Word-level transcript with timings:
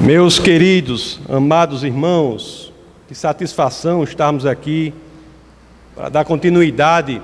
Meus 0.00 0.38
queridos, 0.38 1.18
amados 1.26 1.82
irmãos, 1.82 2.70
que 3.08 3.14
satisfação 3.14 4.04
estarmos 4.04 4.44
aqui 4.44 4.92
para 5.94 6.10
dar 6.10 6.24
continuidade 6.24 7.20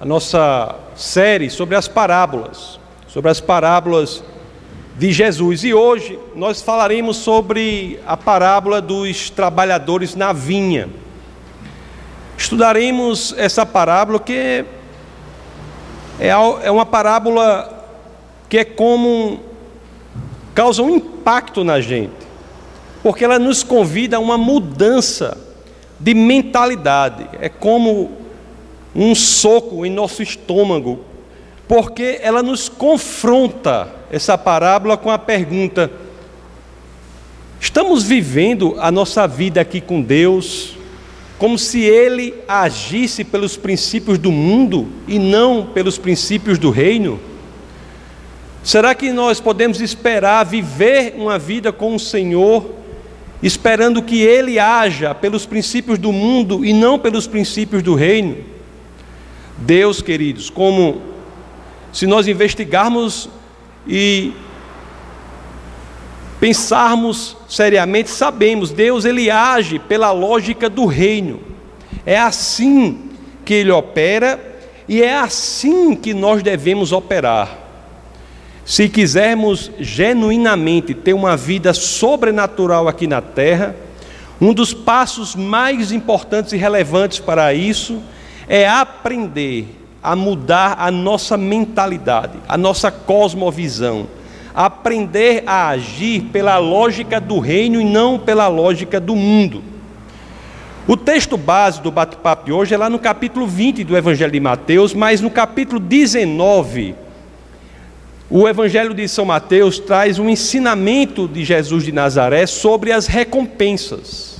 à 0.00 0.04
nossa 0.04 0.74
série 0.96 1.48
sobre 1.48 1.76
as 1.76 1.86
parábolas, 1.86 2.80
sobre 3.06 3.30
as 3.30 3.40
parábolas 3.40 4.24
de 4.98 5.12
Jesus. 5.12 5.62
E 5.62 5.72
hoje 5.72 6.18
nós 6.34 6.60
falaremos 6.60 7.16
sobre 7.16 8.00
a 8.04 8.16
parábola 8.16 8.82
dos 8.82 9.30
trabalhadores 9.30 10.16
na 10.16 10.32
vinha. 10.32 10.88
Estudaremos 12.36 13.34
essa 13.38 13.64
parábola 13.64 14.18
que 14.18 14.64
é, 16.18 16.28
é 16.28 16.70
uma 16.70 16.84
parábola 16.84 17.86
que 18.48 18.58
é 18.58 18.64
como 18.64 19.49
causa 20.54 20.82
um 20.82 20.90
impacto 20.90 21.64
na 21.64 21.80
gente, 21.80 22.12
porque 23.02 23.24
ela 23.24 23.38
nos 23.38 23.62
convida 23.62 24.16
a 24.16 24.20
uma 24.20 24.36
mudança 24.36 25.36
de 25.98 26.14
mentalidade. 26.14 27.28
É 27.40 27.48
como 27.48 28.12
um 28.94 29.14
soco 29.14 29.86
em 29.86 29.90
nosso 29.90 30.22
estômago, 30.22 31.00
porque 31.68 32.18
ela 32.22 32.42
nos 32.42 32.68
confronta, 32.68 33.88
essa 34.10 34.36
parábola, 34.36 34.96
com 34.96 35.10
a 35.10 35.18
pergunta: 35.18 35.90
estamos 37.60 38.02
vivendo 38.02 38.76
a 38.78 38.90
nossa 38.90 39.26
vida 39.26 39.60
aqui 39.60 39.80
com 39.80 40.02
Deus 40.02 40.80
como 41.40 41.58
se 41.58 41.80
Ele 41.80 42.34
agisse 42.46 43.24
pelos 43.24 43.56
princípios 43.56 44.18
do 44.18 44.30
mundo 44.30 44.86
e 45.08 45.18
não 45.18 45.64
pelos 45.64 45.96
princípios 45.96 46.58
do 46.58 46.68
reino? 46.68 47.18
Será 48.62 48.94
que 48.94 49.10
nós 49.12 49.40
podemos 49.40 49.80
esperar 49.80 50.44
viver 50.44 51.14
uma 51.16 51.38
vida 51.38 51.72
com 51.72 51.94
o 51.94 52.00
Senhor, 52.00 52.74
esperando 53.42 54.02
que 54.02 54.20
Ele 54.20 54.58
haja 54.58 55.14
pelos 55.14 55.46
princípios 55.46 55.98
do 55.98 56.12
mundo 56.12 56.64
e 56.64 56.72
não 56.72 56.98
pelos 56.98 57.26
princípios 57.26 57.82
do 57.82 57.94
reino? 57.94 58.36
Deus, 59.56 60.02
queridos, 60.02 60.50
como 60.50 61.00
se 61.92 62.06
nós 62.06 62.28
investigarmos 62.28 63.28
e 63.86 64.32
pensarmos 66.38 67.36
seriamente, 67.48 68.10
sabemos, 68.10 68.70
Deus 68.70 69.04
ele 69.04 69.30
age 69.30 69.78
pela 69.78 70.12
lógica 70.12 70.68
do 70.70 70.86
reino. 70.86 71.40
É 72.06 72.18
assim 72.18 73.10
que 73.44 73.54
ele 73.54 73.70
opera 73.70 74.58
e 74.88 75.02
é 75.02 75.16
assim 75.16 75.94
que 75.94 76.14
nós 76.14 76.42
devemos 76.42 76.92
operar. 76.92 77.69
Se 78.70 78.88
quisermos 78.88 79.68
genuinamente 79.80 80.94
ter 80.94 81.12
uma 81.12 81.36
vida 81.36 81.74
sobrenatural 81.74 82.86
aqui 82.86 83.04
na 83.08 83.20
terra, 83.20 83.74
um 84.40 84.54
dos 84.54 84.72
passos 84.72 85.34
mais 85.34 85.90
importantes 85.90 86.52
e 86.52 86.56
relevantes 86.56 87.18
para 87.18 87.52
isso 87.52 88.00
é 88.46 88.68
aprender 88.68 89.76
a 90.00 90.14
mudar 90.14 90.76
a 90.78 90.88
nossa 90.88 91.36
mentalidade, 91.36 92.38
a 92.48 92.56
nossa 92.56 92.92
cosmovisão, 92.92 94.06
aprender 94.54 95.42
a 95.48 95.70
agir 95.70 96.26
pela 96.32 96.56
lógica 96.58 97.20
do 97.20 97.40
reino 97.40 97.80
e 97.80 97.84
não 97.84 98.20
pela 98.20 98.46
lógica 98.46 99.00
do 99.00 99.16
mundo. 99.16 99.64
O 100.86 100.96
texto 100.96 101.36
base 101.36 101.82
do 101.82 101.90
bate-papo 101.90 102.46
de 102.46 102.52
hoje 102.52 102.72
é 102.72 102.78
lá 102.78 102.88
no 102.88 103.00
capítulo 103.00 103.48
20 103.48 103.82
do 103.82 103.96
Evangelho 103.96 104.30
de 104.30 104.38
Mateus, 104.38 104.94
mas 104.94 105.20
no 105.20 105.28
capítulo 105.28 105.80
19 105.80 107.09
o 108.30 108.46
Evangelho 108.48 108.94
de 108.94 109.08
São 109.08 109.24
Mateus 109.24 109.80
traz 109.80 110.20
um 110.20 110.30
ensinamento 110.30 111.26
de 111.26 111.44
Jesus 111.44 111.82
de 111.82 111.90
Nazaré 111.90 112.46
sobre 112.46 112.92
as 112.92 113.08
recompensas. 113.08 114.38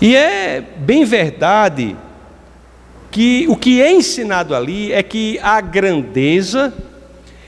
E 0.00 0.14
é 0.14 0.60
bem 0.60 1.04
verdade 1.04 1.96
que 3.10 3.46
o 3.48 3.56
que 3.56 3.82
é 3.82 3.90
ensinado 3.90 4.54
ali 4.54 4.92
é 4.92 5.02
que 5.02 5.40
a 5.42 5.60
grandeza 5.60 6.72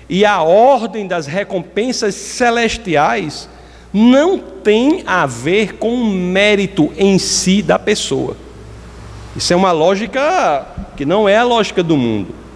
e 0.09 0.25
a 0.25 0.43
ordem 0.43 1.07
das 1.07 1.29
recompensas 1.29 2.17
celestiais 2.17 3.49
não 3.93 4.39
tem 4.39 5.05
a 5.07 5.25
ver 5.25 5.75
com 5.75 5.95
o 5.95 6.05
mérito 6.05 6.93
em 6.97 7.17
si 7.17 7.63
da 7.63 7.79
pessoa. 7.79 8.37
Isso 9.37 9.53
é 9.53 9.57
uma 9.57 9.71
lógica 9.71 10.67
que 10.97 11.05
não 11.05 11.29
é 11.29 11.37
a 11.37 11.45
lógica 11.45 11.81
do 11.81 11.97
mundo 11.97 12.48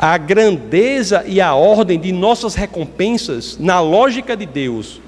a 0.00 0.18
grandeza 0.18 1.24
e 1.26 1.40
a 1.40 1.54
ordem 1.54 1.98
de 1.98 2.12
nossas 2.12 2.54
recompensas, 2.54 3.56
na 3.58 3.80
lógica 3.80 4.36
de 4.36 4.44
Deus, 4.44 5.00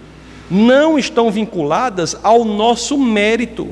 não 0.51 0.99
estão 0.99 1.31
vinculadas 1.31 2.17
ao 2.23 2.45
nosso 2.45 2.97
mérito. 2.97 3.69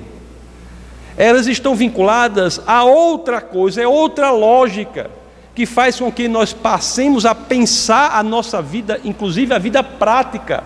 Elas 1.16 1.46
estão 1.46 1.74
vinculadas 1.74 2.60
a 2.66 2.84
outra 2.84 3.40
coisa, 3.40 3.80
é 3.80 3.88
outra 3.88 4.30
lógica 4.30 5.10
que 5.54 5.64
faz 5.64 5.98
com 5.98 6.12
que 6.12 6.28
nós 6.28 6.52
passemos 6.52 7.24
a 7.24 7.34
pensar 7.34 8.14
a 8.14 8.22
nossa 8.22 8.60
vida, 8.60 9.00
inclusive 9.02 9.54
a 9.54 9.58
vida 9.58 9.82
prática, 9.82 10.64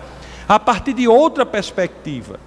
a 0.49 0.59
partir 0.59 0.91
de 0.91 1.07
outra 1.07 1.45
perspectiva. 1.45 2.37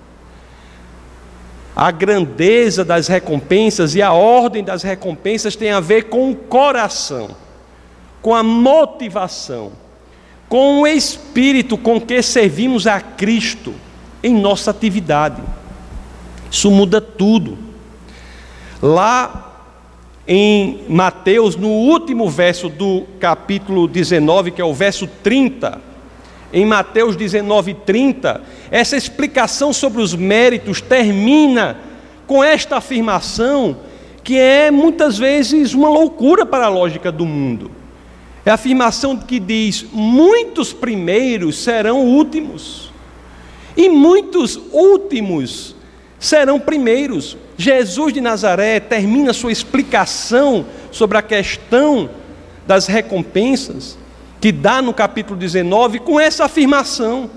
A 1.74 1.90
grandeza 1.90 2.84
das 2.84 3.08
recompensas 3.08 3.94
e 3.94 4.02
a 4.02 4.12
ordem 4.12 4.62
das 4.62 4.82
recompensas 4.82 5.56
tem 5.56 5.70
a 5.70 5.80
ver 5.80 6.10
com 6.10 6.30
o 6.30 6.36
coração 6.36 7.30
com 8.24 8.34
a 8.34 8.42
motivação, 8.42 9.72
com 10.48 10.80
o 10.80 10.86
espírito 10.86 11.76
com 11.76 12.00
que 12.00 12.22
servimos 12.22 12.86
a 12.86 12.98
Cristo 12.98 13.74
em 14.22 14.34
nossa 14.34 14.70
atividade. 14.70 15.42
Isso 16.50 16.70
muda 16.70 17.02
tudo. 17.02 17.58
Lá 18.80 19.52
em 20.26 20.86
Mateus, 20.88 21.54
no 21.54 21.68
último 21.68 22.26
verso 22.30 22.70
do 22.70 23.02
capítulo 23.20 23.86
19, 23.86 24.52
que 24.52 24.62
é 24.62 24.64
o 24.64 24.72
verso 24.72 25.06
30, 25.22 25.82
em 26.50 26.64
Mateus 26.64 27.16
19, 27.16 27.74
30, 27.74 28.40
essa 28.70 28.96
explicação 28.96 29.70
sobre 29.70 30.00
os 30.00 30.14
méritos 30.14 30.80
termina 30.80 31.76
com 32.26 32.42
esta 32.42 32.78
afirmação 32.78 33.76
que 34.22 34.38
é 34.38 34.70
muitas 34.70 35.18
vezes 35.18 35.74
uma 35.74 35.90
loucura 35.90 36.46
para 36.46 36.64
a 36.64 36.70
lógica 36.70 37.12
do 37.12 37.26
mundo. 37.26 37.83
É 38.44 38.50
a 38.50 38.54
afirmação 38.54 39.16
que 39.16 39.40
diz: 39.40 39.86
muitos 39.92 40.72
primeiros 40.72 41.58
serão 41.58 42.04
últimos, 42.04 42.92
e 43.76 43.88
muitos 43.88 44.60
últimos 44.70 45.74
serão 46.18 46.60
primeiros. 46.60 47.36
Jesus 47.56 48.12
de 48.12 48.20
Nazaré 48.20 48.80
termina 48.80 49.32
sua 49.32 49.52
explicação 49.52 50.66
sobre 50.90 51.16
a 51.16 51.22
questão 51.22 52.10
das 52.66 52.86
recompensas, 52.86 53.96
que 54.40 54.50
dá 54.50 54.82
no 54.82 54.92
capítulo 54.92 55.38
19, 55.38 56.00
com 56.00 56.20
essa 56.20 56.44
afirmação: 56.44 57.30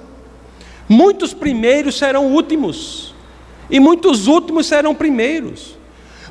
muitos 0.89 1.33
primeiros 1.33 1.97
serão 1.97 2.33
últimos, 2.33 3.15
e 3.69 3.79
muitos 3.79 4.27
últimos 4.27 4.67
serão 4.67 4.93
primeiros. 4.93 5.77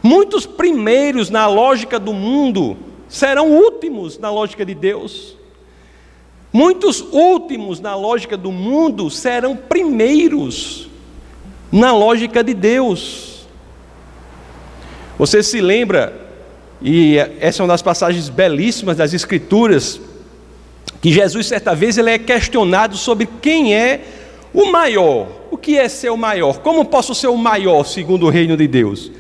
Muitos 0.03 0.47
primeiros, 0.47 1.31
na 1.31 1.49
lógica 1.49 1.99
do 1.99 2.13
mundo, 2.13 2.77
serão 3.17 3.51
últimos 3.51 4.19
na 4.19 4.31
lógica 4.31 4.65
de 4.65 4.75
Deus. 4.75 5.37
Muitos 6.53 7.01
últimos 7.01 7.81
na 7.81 7.97
lógica 7.97 8.37
do 8.37 8.53
mundo 8.53 9.11
serão 9.11 9.57
primeiros 9.57 10.89
na 11.73 11.93
lógica 11.93 12.45
de 12.45 12.55
Deus. 12.55 13.47
Você 15.19 15.43
se 15.43 15.61
lembra, 15.61 16.29
e 16.81 17.17
essa 17.41 17.63
é 17.63 17.65
uma 17.65 17.73
das 17.73 17.83
passagens 17.83 18.29
belíssimas 18.29 18.99
das 18.99 19.15
Escrituras, 19.15 20.01
que 21.01 21.11
Jesus, 21.11 21.47
certa 21.47 21.75
vez, 21.75 21.97
ele 21.97 22.11
é 22.11 22.19
questionado 22.19 22.97
sobre 22.97 23.27
quem 23.41 23.75
é 23.75 24.05
o 24.53 24.71
maior. 24.71 25.29
O 25.51 25.57
que 25.57 25.79
é 25.79 25.89
ser 25.89 26.11
o 26.11 26.17
maior? 26.17 26.59
Como 26.59 26.85
posso 26.85 27.15
ser 27.15 27.29
o 27.29 27.37
maior 27.37 27.85
segundo 27.85 28.27
o 28.27 28.31
reino 28.31 28.57
de 28.57 28.69
Deus? 28.69 29.11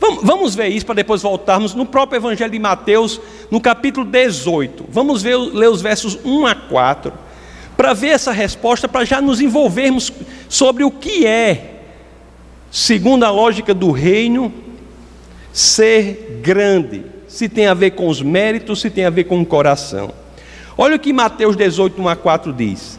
Vamos, 0.00 0.54
ver 0.54 0.68
isso 0.68 0.86
para 0.86 0.94
depois 0.94 1.22
voltarmos 1.22 1.74
no 1.74 1.84
próprio 1.84 2.18
Evangelho 2.18 2.52
de 2.52 2.58
Mateus, 2.58 3.20
no 3.50 3.60
capítulo 3.60 4.06
18. 4.06 4.86
Vamos 4.88 5.22
ver, 5.22 5.36
ler 5.36 5.68
os 5.68 5.82
versos 5.82 6.18
1 6.24 6.46
a 6.46 6.54
4, 6.54 7.12
para 7.76 7.94
ver 7.94 8.08
essa 8.08 8.30
resposta, 8.30 8.88
para 8.88 9.04
já 9.04 9.20
nos 9.20 9.40
envolvermos 9.40 10.12
sobre 10.48 10.84
o 10.84 10.90
que 10.90 11.26
é, 11.26 11.80
segundo 12.70 13.24
a 13.24 13.30
lógica 13.30 13.74
do 13.74 13.90
reino, 13.90 14.52
ser 15.52 16.40
grande. 16.42 17.04
Se 17.26 17.48
tem 17.48 17.66
a 17.66 17.74
ver 17.74 17.90
com 17.90 18.08
os 18.08 18.22
méritos, 18.22 18.80
se 18.80 18.90
tem 18.90 19.04
a 19.04 19.10
ver 19.10 19.24
com 19.24 19.40
o 19.40 19.46
coração. 19.46 20.12
Olha 20.76 20.94
o 20.94 20.98
que 20.98 21.12
Mateus 21.12 21.56
18, 21.56 22.00
1 22.00 22.08
a 22.08 22.16
4 22.16 22.52
diz. 22.52 22.98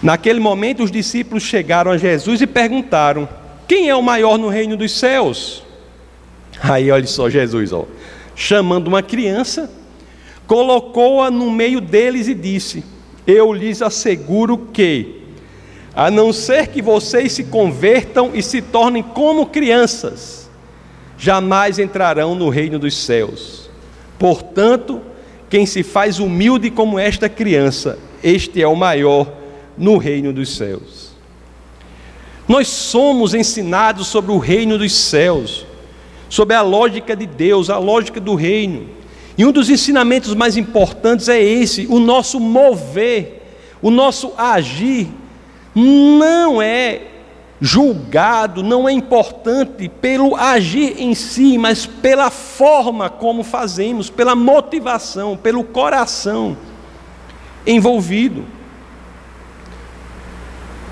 Naquele 0.00 0.38
momento, 0.38 0.84
os 0.84 0.92
discípulos 0.92 1.42
chegaram 1.42 1.90
a 1.90 1.98
Jesus 1.98 2.40
e 2.40 2.46
perguntaram: 2.46 3.28
Quem 3.66 3.88
é 3.88 3.94
o 3.94 4.02
maior 4.02 4.38
no 4.38 4.48
reino 4.48 4.76
dos 4.76 4.92
céus? 4.98 5.65
Aí 6.62 6.90
olha 6.90 7.06
só 7.06 7.28
Jesus, 7.28 7.72
ó, 7.72 7.86
chamando 8.34 8.88
uma 8.88 9.02
criança, 9.02 9.70
colocou-a 10.46 11.30
no 11.30 11.50
meio 11.50 11.80
deles 11.80 12.28
e 12.28 12.34
disse: 12.34 12.84
Eu 13.26 13.52
lhes 13.52 13.82
asseguro 13.82 14.58
que 14.72 15.16
a 15.94 16.10
não 16.10 16.30
ser 16.30 16.68
que 16.68 16.82
vocês 16.82 17.32
se 17.32 17.44
convertam 17.44 18.32
e 18.34 18.42
se 18.42 18.60
tornem 18.60 19.02
como 19.02 19.46
crianças, 19.46 20.50
jamais 21.16 21.78
entrarão 21.78 22.34
no 22.34 22.50
reino 22.50 22.78
dos 22.78 22.94
céus. 22.94 23.70
Portanto, 24.18 25.00
quem 25.48 25.64
se 25.64 25.82
faz 25.82 26.18
humilde 26.18 26.70
como 26.70 26.98
esta 26.98 27.30
criança, 27.30 27.98
este 28.22 28.60
é 28.60 28.68
o 28.68 28.76
maior 28.76 29.32
no 29.76 29.96
reino 29.96 30.32
dos 30.32 30.56
céus. 30.56 31.12
Nós 32.46 32.68
somos 32.68 33.34
ensinados 33.34 34.06
sobre 34.06 34.32
o 34.32 34.38
reino 34.38 34.78
dos 34.78 34.94
céus, 34.94 35.65
sobre 36.28 36.54
a 36.54 36.62
lógica 36.62 37.14
de 37.14 37.26
Deus, 37.26 37.70
a 37.70 37.78
lógica 37.78 38.20
do 38.20 38.34
reino. 38.34 38.88
E 39.38 39.44
um 39.44 39.52
dos 39.52 39.68
ensinamentos 39.68 40.34
mais 40.34 40.56
importantes 40.56 41.28
é 41.28 41.40
esse: 41.40 41.86
o 41.88 41.98
nosso 41.98 42.40
mover, 42.40 43.42
o 43.82 43.90
nosso 43.90 44.32
agir 44.36 45.08
não 45.74 46.60
é 46.60 47.02
julgado, 47.60 48.62
não 48.62 48.88
é 48.88 48.92
importante 48.92 49.88
pelo 49.88 50.36
agir 50.36 51.00
em 51.00 51.14
si, 51.14 51.56
mas 51.56 51.86
pela 51.86 52.30
forma 52.30 53.08
como 53.08 53.42
fazemos, 53.42 54.10
pela 54.10 54.34
motivação, 54.34 55.36
pelo 55.36 55.64
coração 55.64 56.56
envolvido. 57.66 58.44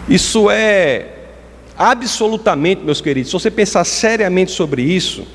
Isso 0.08 0.50
é 0.50 1.13
absolutamente, 1.76 2.82
meus 2.82 3.00
queridos, 3.00 3.30
se 3.30 3.32
você 3.32 3.50
pensar 3.50 3.84
seriamente 3.84 4.52
sobre 4.52 4.82
isso, 4.82 5.26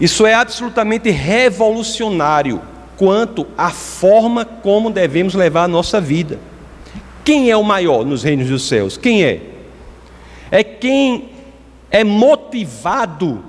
isso 0.00 0.26
é 0.26 0.34
absolutamente 0.34 1.10
revolucionário 1.10 2.60
quanto 2.96 3.46
à 3.56 3.70
forma 3.70 4.44
como 4.44 4.90
devemos 4.90 5.34
levar 5.34 5.64
a 5.64 5.68
nossa 5.68 6.00
vida. 6.00 6.38
Quem 7.24 7.50
é 7.50 7.56
o 7.56 7.64
maior 7.64 8.04
nos 8.04 8.22
reinos 8.22 8.48
dos 8.48 8.68
céus? 8.68 8.96
Quem 8.96 9.24
é? 9.24 9.40
É 10.50 10.62
quem 10.62 11.30
é 11.90 12.04
motivado, 12.04 13.42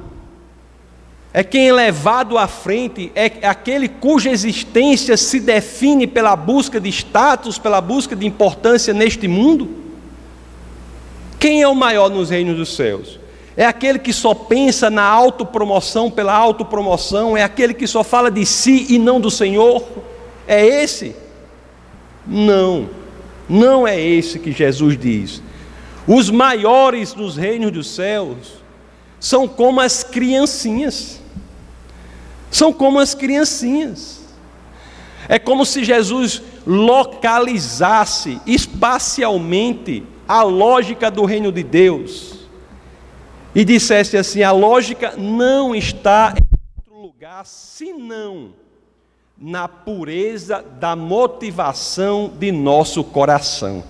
é 1.34 1.44
quem 1.44 1.70
é 1.70 1.74
levado 1.74 2.38
à 2.38 2.48
frente, 2.48 3.12
é 3.14 3.48
aquele 3.48 3.88
cuja 3.88 4.30
existência 4.30 5.16
se 5.16 5.40
define 5.40 6.08
pela 6.08 6.36
busca 6.36 6.80
de 6.80 6.90
status, 6.90 7.60
pela 7.60 7.80
busca 7.80 8.16
de 8.16 8.26
importância 8.26 8.94
neste 8.94 9.28
mundo. 9.28 9.87
Quem 11.40 11.62
é 11.62 11.68
o 11.68 11.76
maior 11.76 12.10
nos 12.10 12.30
reinos 12.30 12.58
dos 12.58 12.76
céus? 12.76 13.20
É 13.56 13.66
aquele 13.66 13.98
que 13.98 14.14
só 14.14 14.34
pensa 14.34 14.90
na 14.90 15.04
autopromoção 15.04 16.12
pela 16.12 16.34
autopromoção, 16.34 17.36
é 17.36 17.44
aquele 17.44 17.74
que 17.74 17.88
só 17.88 18.04
fala 18.04 18.30
de 18.30 18.46
si 18.46 18.86
e 18.90 19.00
não 19.00 19.20
do 19.20 19.32
Senhor? 19.32 19.84
É 20.48 20.66
esse? 20.66 21.16
Não. 22.26 22.90
Não 23.50 23.88
é 23.88 24.00
esse 24.00 24.40
que 24.40 24.52
Jesus 24.52 24.98
diz. 24.98 25.42
Os 26.08 26.30
maiores 26.30 27.14
dos 27.14 27.36
reinos 27.36 27.72
dos 27.72 27.88
céus 27.88 28.64
são 29.20 29.48
como 29.48 29.82
as 29.82 30.04
criancinhas. 30.04 31.20
São 32.52 32.72
como 32.72 33.00
as 33.00 33.14
criancinhas. 33.14 34.22
É 35.28 35.38
como 35.38 35.66
se 35.66 35.84
Jesus 35.84 36.42
localizasse 36.66 38.40
espacialmente 38.46 40.04
a 40.28 40.44
lógica 40.44 41.10
do 41.10 41.24
reino 41.26 41.52
de 41.52 41.64
Deus 41.64 42.38
e 43.56 43.64
dissesse 43.64 44.18
assim: 44.18 44.44
a 44.44 44.52
lógica 44.52 45.14
não 45.18 45.74
está 45.74 46.34
em 46.36 46.58
outro 46.78 47.02
lugar 47.02 47.46
senão 47.46 48.50
na 49.40 49.68
pureza 49.68 50.66
da 50.80 50.96
motivação 50.96 52.32
de 52.38 52.52
nosso 52.52 53.04
coração. 53.04 53.84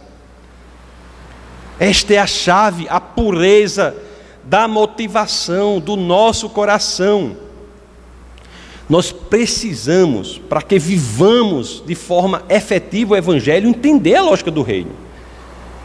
Esta 1.79 2.15
é 2.15 2.17
a 2.17 2.27
chave, 2.27 2.87
a 2.89 2.99
pureza 2.99 3.95
da 4.43 4.67
motivação 4.67 5.79
do 5.79 5.95
nosso 5.95 6.49
coração. 6.49 7.37
Nós 8.89 9.11
precisamos, 9.11 10.37
para 10.37 10.61
que 10.61 10.79
vivamos 10.79 11.83
de 11.85 11.93
forma 11.93 12.43
efetiva 12.49 13.13
o 13.13 13.17
Evangelho, 13.17 13.69
entender 13.69 14.15
a 14.15 14.21
lógica 14.21 14.49
do 14.49 14.61
reino. 14.61 15.06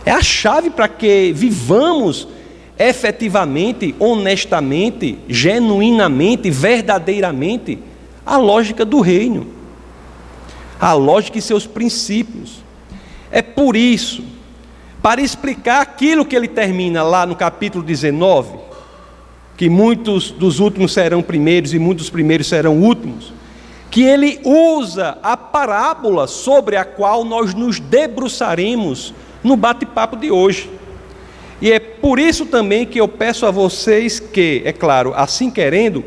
É 0.05 0.11
a 0.11 0.23
chave 0.23 0.71
para 0.71 0.89
que 0.89 1.33
vivamos 1.33 2.27
efetivamente, 2.79 3.95
honestamente, 3.99 5.19
genuinamente, 5.29 6.51
verdadeiramente 6.51 7.79
a 8.25 8.37
lógica 8.37 8.85
do 8.85 9.01
reino, 9.01 9.47
a 10.81 10.93
lógica 10.93 11.39
e 11.39 11.43
seus 11.43 11.67
princípios. 11.67 12.63
É 13.31 13.41
por 13.41 13.77
isso, 13.77 14.25
para 15.01 15.21
explicar 15.21 15.81
aquilo 15.81 16.25
que 16.25 16.35
ele 16.35 16.49
termina 16.49 17.03
lá 17.03 17.25
no 17.25 17.37
capítulo 17.37 17.85
19, 17.85 18.59
que 19.57 19.69
muitos 19.69 20.31
dos 20.33 20.59
últimos 20.59 20.93
serão 20.93 21.23
primeiros 21.23 21.73
e 21.73 21.79
muitos 21.79 22.11
primeiros 22.11 22.49
serão 22.49 22.79
últimos, 22.79 23.33
que 23.91 24.03
ele 24.03 24.41
usa 24.43 25.19
a 25.23 25.37
parábola 25.37 26.27
sobre 26.27 26.77
a 26.77 26.85
qual 26.85 27.25
nós 27.25 27.55
nos 27.55 27.79
debruçaremos 27.79 29.15
no 29.43 29.57
bate-papo 29.57 30.17
de 30.17 30.31
hoje. 30.31 30.71
E 31.61 31.71
é 31.71 31.79
por 31.79 32.19
isso 32.19 32.47
também 32.47 32.85
que 32.85 33.01
eu 33.01 33.07
peço 33.07 33.47
a 33.47 33.51
vocês 33.51 34.19
que, 34.19 34.63
é 34.65 34.73
claro, 34.73 35.13
assim 35.15 35.51
querendo, 35.51 36.05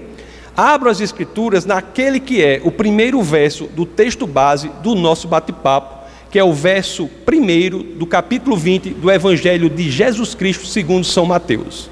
Abra 0.56 0.90
as 0.90 1.02
Escrituras 1.02 1.66
naquele 1.66 2.18
que 2.18 2.42
é 2.42 2.62
o 2.64 2.72
primeiro 2.72 3.22
verso 3.22 3.66
do 3.66 3.86
texto 3.86 4.26
base 4.26 4.72
do 4.82 4.96
nosso 4.96 5.28
bate-papo, 5.28 6.06
que 6.32 6.40
é 6.40 6.44
o 6.44 6.54
verso 6.54 7.08
primeiro 7.26 7.84
do 7.84 8.06
capítulo 8.06 8.56
20 8.56 8.92
do 8.92 9.12
Evangelho 9.12 9.70
de 9.70 9.92
Jesus 9.92 10.34
Cristo 10.34 10.66
segundo 10.66 11.04
São 11.04 11.26
Mateus. 11.26 11.90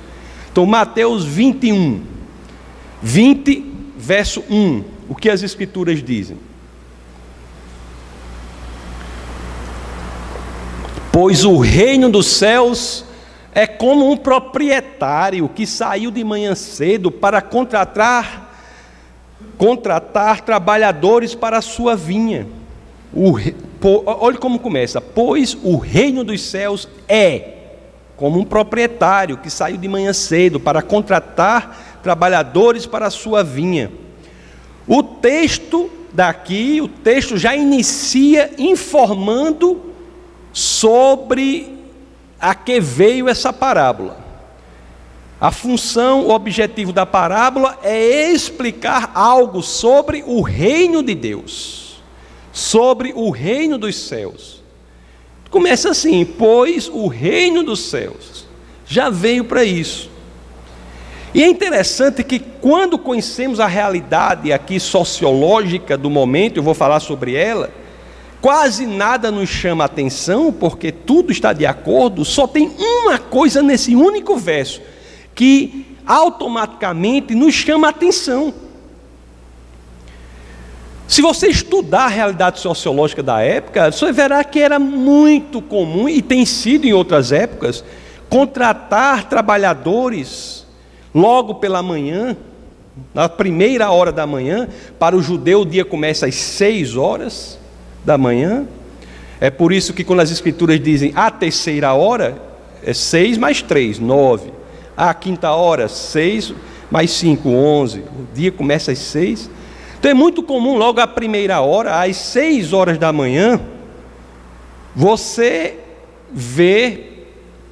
Então, 0.50 0.66
Mateus 0.66 1.26
21, 1.26 2.02
20, 3.02 3.66
verso 3.98 4.42
1, 4.50 4.84
o 5.10 5.16
que 5.16 5.30
as 5.30 5.44
Escrituras 5.44 6.02
dizem? 6.02 6.38
Pois 11.14 11.46
o 11.46 11.60
reino 11.60 12.10
dos 12.10 12.26
céus 12.26 13.06
é 13.54 13.68
como 13.68 14.12
um 14.12 14.18
proprietário 14.18 15.48
que 15.48 15.68
saiu 15.68 16.10
de 16.10 16.24
manhã 16.24 16.56
cedo 16.56 17.12
para 17.12 17.40
contratar 17.40 18.52
contratar 19.56 20.42
trabalhadores 20.42 21.36
para 21.36 21.60
a 21.60 21.62
sua 21.62 21.96
vinha. 21.96 22.48
O, 23.14 23.36
po, 23.80 24.02
olhe 24.08 24.40
como 24.40 24.58
começa: 24.58 25.00
pois 25.00 25.56
o 25.62 25.78
reino 25.78 26.24
dos 26.24 26.42
céus 26.42 26.90
é 27.08 27.58
como 28.18 28.40
um 28.40 28.44
proprietário 28.44 29.38
que 29.38 29.52
saiu 29.52 29.78
de 29.78 29.88
manhã 29.88 30.14
cedo 30.14 30.60
para 30.60 30.82
contratar 30.82 32.00
trabalhadores 32.02 32.88
para 32.88 33.06
a 33.06 33.12
sua 33.12 33.44
vinha. 33.44 33.92
O 34.88 35.04
texto 35.04 35.92
daqui, 36.12 36.82
o 36.82 36.88
texto 36.88 37.38
já 37.38 37.56
inicia 37.56 38.50
informando 38.58 39.93
sobre 40.84 41.78
a 42.38 42.54
que 42.54 42.78
veio 42.82 43.30
essa 43.30 43.54
parábola. 43.54 44.18
A 45.40 45.50
função, 45.50 46.28
o 46.28 46.32
objetivo 46.32 46.92
da 46.92 47.06
parábola 47.06 47.80
é 47.82 48.30
explicar 48.30 49.10
algo 49.16 49.62
sobre 49.64 50.26
o 50.28 50.42
reino 50.42 51.02
de 51.02 51.16
Deus, 51.16 52.04
sobre 52.52 53.14
o 53.16 53.30
reino 53.30 53.78
dos 53.78 53.96
céus. 53.96 54.62
Começa 55.50 55.90
assim: 55.90 56.26
pois 56.26 56.90
o 56.90 57.08
reino 57.08 57.64
dos 57.64 57.80
céus 57.80 58.46
já 58.86 59.10
veio 59.10 59.46
para 59.46 59.64
isso. 59.64 60.10
E 61.34 61.42
é 61.42 61.48
interessante 61.48 62.26
que 62.26 62.40
quando 62.40 63.00
conhecemos 63.00 63.62
a 63.62 63.68
realidade 63.68 64.52
aqui 64.52 64.82
sociológica 64.82 65.98
do 65.98 66.10
momento, 66.10 66.58
eu 66.58 66.64
vou 66.64 66.74
falar 66.74 67.00
sobre 67.00 67.36
ela, 67.36 67.72
quase 68.44 68.86
nada 68.86 69.32
nos 69.32 69.48
chama 69.48 69.86
atenção, 69.86 70.52
porque 70.52 70.92
tudo 70.92 71.32
está 71.32 71.54
de 71.54 71.66
acordo, 71.66 72.26
só 72.26 72.46
tem 72.46 72.70
uma 72.78 73.18
coisa 73.18 73.64
nesse 73.64 73.96
único 73.96 74.36
verso 74.36 74.82
que 75.34 75.86
automaticamente 76.06 77.34
nos 77.34 77.54
chama 77.54 77.88
atenção. 77.88 78.54
Se 81.08 81.22
você 81.22 81.48
estudar 81.48 82.04
a 82.04 82.10
realidade 82.10 82.60
sociológica 82.60 83.24
da 83.24 83.40
época, 83.40 83.90
você 83.90 84.12
verá 84.12 84.44
que 84.44 84.60
era 84.60 84.78
muito 84.78 85.62
comum, 85.62 86.10
e 86.10 86.22
tem 86.22 86.46
sido 86.46 86.84
em 86.84 86.92
outras 86.92 87.32
épocas, 87.32 87.82
contratar 88.30 89.30
trabalhadores 89.30 90.68
logo 91.16 91.56
pela 91.56 91.82
manhã, 91.82 92.36
na 93.14 93.30
primeira 93.30 93.90
hora 93.90 94.12
da 94.12 94.28
manhã, 94.28 94.68
para 95.00 95.16
o 95.16 95.22
judeu 95.24 95.62
o 95.62 95.66
dia 95.66 95.86
começa 95.86 96.26
às 96.26 96.36
seis 96.36 96.98
horas 96.98 97.63
da 98.04 98.18
manhã. 98.18 98.66
É 99.40 99.50
por 99.50 99.74
isso 99.74 99.94
que 99.94 100.04
quando 100.04 100.22
as 100.22 100.32
escrituras 100.32 100.80
dizem 100.80 101.12
a 101.16 101.30
terceira 101.30 101.94
hora, 101.94 102.42
é 102.84 102.94
seis 102.94 103.38
mais 103.38 103.62
três, 103.62 104.00
nove. 104.00 104.52
A 104.96 105.14
quinta 105.14 105.52
hora, 105.52 105.88
seis, 105.88 106.54
mais 106.90 107.12
cinco, 107.12 107.50
onze. 107.50 108.00
O 108.00 108.28
dia 108.34 108.52
começa 108.52 108.92
às 108.92 109.00
seis. 109.00 109.50
Então 110.00 110.12
é 110.12 110.14
muito 110.14 110.44
comum, 110.44 110.78
logo 110.78 111.00
à 111.00 111.08
primeira 111.08 111.62
hora, 111.62 112.02
às 112.04 112.18
seis 112.18 112.74
horas 112.74 112.98
da 112.98 113.14
manhã, 113.14 113.60
você 114.96 115.80
ver 116.32 117.10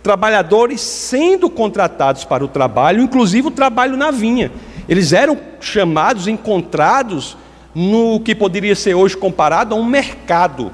trabalhadores 0.02 0.82
sendo 0.82 1.50
contratados 1.50 2.24
para 2.24 2.44
o 2.44 2.48
trabalho, 2.48 3.04
inclusive 3.04 3.50
o 3.50 3.52
trabalho 3.52 3.98
na 3.98 4.12
vinha. 4.12 4.52
Eles 4.88 5.14
eram 5.14 5.38
chamados, 5.60 6.28
encontrados 6.28 7.38
no 7.74 8.20
que 8.20 8.36
poderia 8.36 8.76
ser 8.76 8.94
hoje 8.94 9.16
comparado 9.16 9.74
a 9.74 9.78
um 9.78 9.86
mercado. 9.86 10.72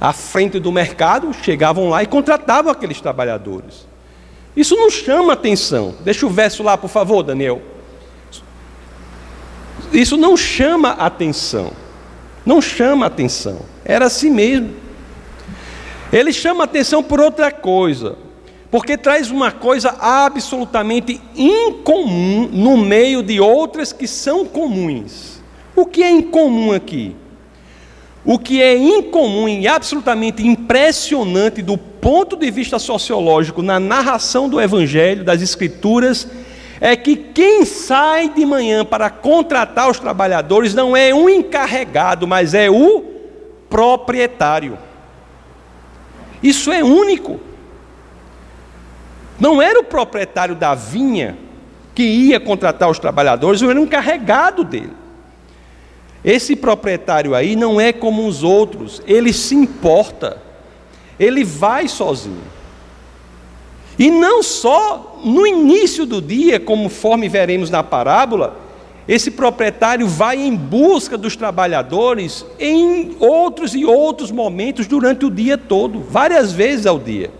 À 0.00 0.12
frente 0.12 0.58
do 0.58 0.70
mercado, 0.72 1.32
chegavam 1.32 1.88
lá 1.88 2.02
e 2.02 2.06
contratavam 2.06 2.70
aqueles 2.70 3.00
trabalhadores. 3.00 3.86
Isso 4.56 4.76
não 4.76 4.90
chama 4.90 5.32
atenção. 5.32 5.94
Deixa 6.00 6.26
o 6.26 6.30
verso 6.30 6.62
lá, 6.62 6.76
por 6.76 6.88
favor, 6.88 7.22
Daniel. 7.22 7.62
Isso 9.92 10.16
não 10.16 10.36
chama 10.36 10.90
atenção. 10.90 11.72
Não 12.44 12.60
chama 12.60 13.06
atenção. 13.06 13.60
Era 13.84 14.06
assim 14.06 14.30
mesmo. 14.30 14.74
Ele 16.12 16.32
chama 16.32 16.64
atenção 16.64 17.02
por 17.02 17.20
outra 17.20 17.50
coisa, 17.50 18.16
porque 18.70 18.96
traz 18.96 19.30
uma 19.30 19.50
coisa 19.50 19.96
absolutamente 19.98 21.20
incomum 21.34 22.48
no 22.52 22.76
meio 22.76 23.22
de 23.22 23.40
outras 23.40 23.92
que 23.92 24.06
são 24.06 24.44
comuns. 24.44 25.33
O 25.76 25.86
que 25.86 26.02
é 26.02 26.10
incomum 26.10 26.72
aqui? 26.72 27.16
O 28.24 28.38
que 28.38 28.62
é 28.62 28.76
incomum 28.76 29.48
e 29.48 29.68
absolutamente 29.68 30.46
impressionante 30.46 31.60
do 31.60 31.76
ponto 31.76 32.36
de 32.36 32.50
vista 32.50 32.78
sociológico 32.78 33.60
na 33.60 33.78
narração 33.78 34.48
do 34.48 34.60
Evangelho, 34.60 35.24
das 35.24 35.42
Escrituras, 35.42 36.26
é 36.80 36.96
que 36.96 37.16
quem 37.16 37.64
sai 37.64 38.28
de 38.30 38.44
manhã 38.46 38.84
para 38.84 39.10
contratar 39.10 39.90
os 39.90 39.98
trabalhadores 39.98 40.74
não 40.74 40.96
é 40.96 41.14
um 41.14 41.28
encarregado, 41.28 42.26
mas 42.26 42.54
é 42.54 42.70
o 42.70 43.04
proprietário. 43.68 44.78
Isso 46.42 46.72
é 46.72 46.82
único. 46.82 47.40
Não 49.38 49.60
era 49.60 49.80
o 49.80 49.84
proprietário 49.84 50.54
da 50.54 50.74
vinha 50.74 51.36
que 51.94 52.02
ia 52.02 52.40
contratar 52.40 52.90
os 52.90 52.98
trabalhadores, 52.98 53.62
era 53.62 53.78
um 53.78 53.84
encarregado 53.84 54.64
dele. 54.64 55.03
Esse 56.24 56.56
proprietário 56.56 57.34
aí 57.34 57.54
não 57.54 57.80
é 57.80 57.92
como 57.92 58.26
os 58.26 58.42
outros, 58.42 59.02
ele 59.06 59.32
se 59.32 59.54
importa, 59.54 60.40
ele 61.18 61.44
vai 61.44 61.86
sozinho. 61.86 62.42
E 63.98 64.10
não 64.10 64.42
só 64.42 65.20
no 65.22 65.46
início 65.46 66.06
do 66.06 66.22
dia, 66.22 66.58
conforme 66.58 67.28
veremos 67.28 67.70
na 67.70 67.82
parábola, 67.82 68.58
esse 69.06 69.30
proprietário 69.30 70.08
vai 70.08 70.38
em 70.38 70.56
busca 70.56 71.18
dos 71.18 71.36
trabalhadores 71.36 72.44
em 72.58 73.14
outros 73.20 73.74
e 73.74 73.84
outros 73.84 74.30
momentos 74.30 74.86
durante 74.86 75.26
o 75.26 75.30
dia 75.30 75.58
todo, 75.58 76.00
várias 76.00 76.52
vezes 76.52 76.86
ao 76.86 76.98
dia. 76.98 77.30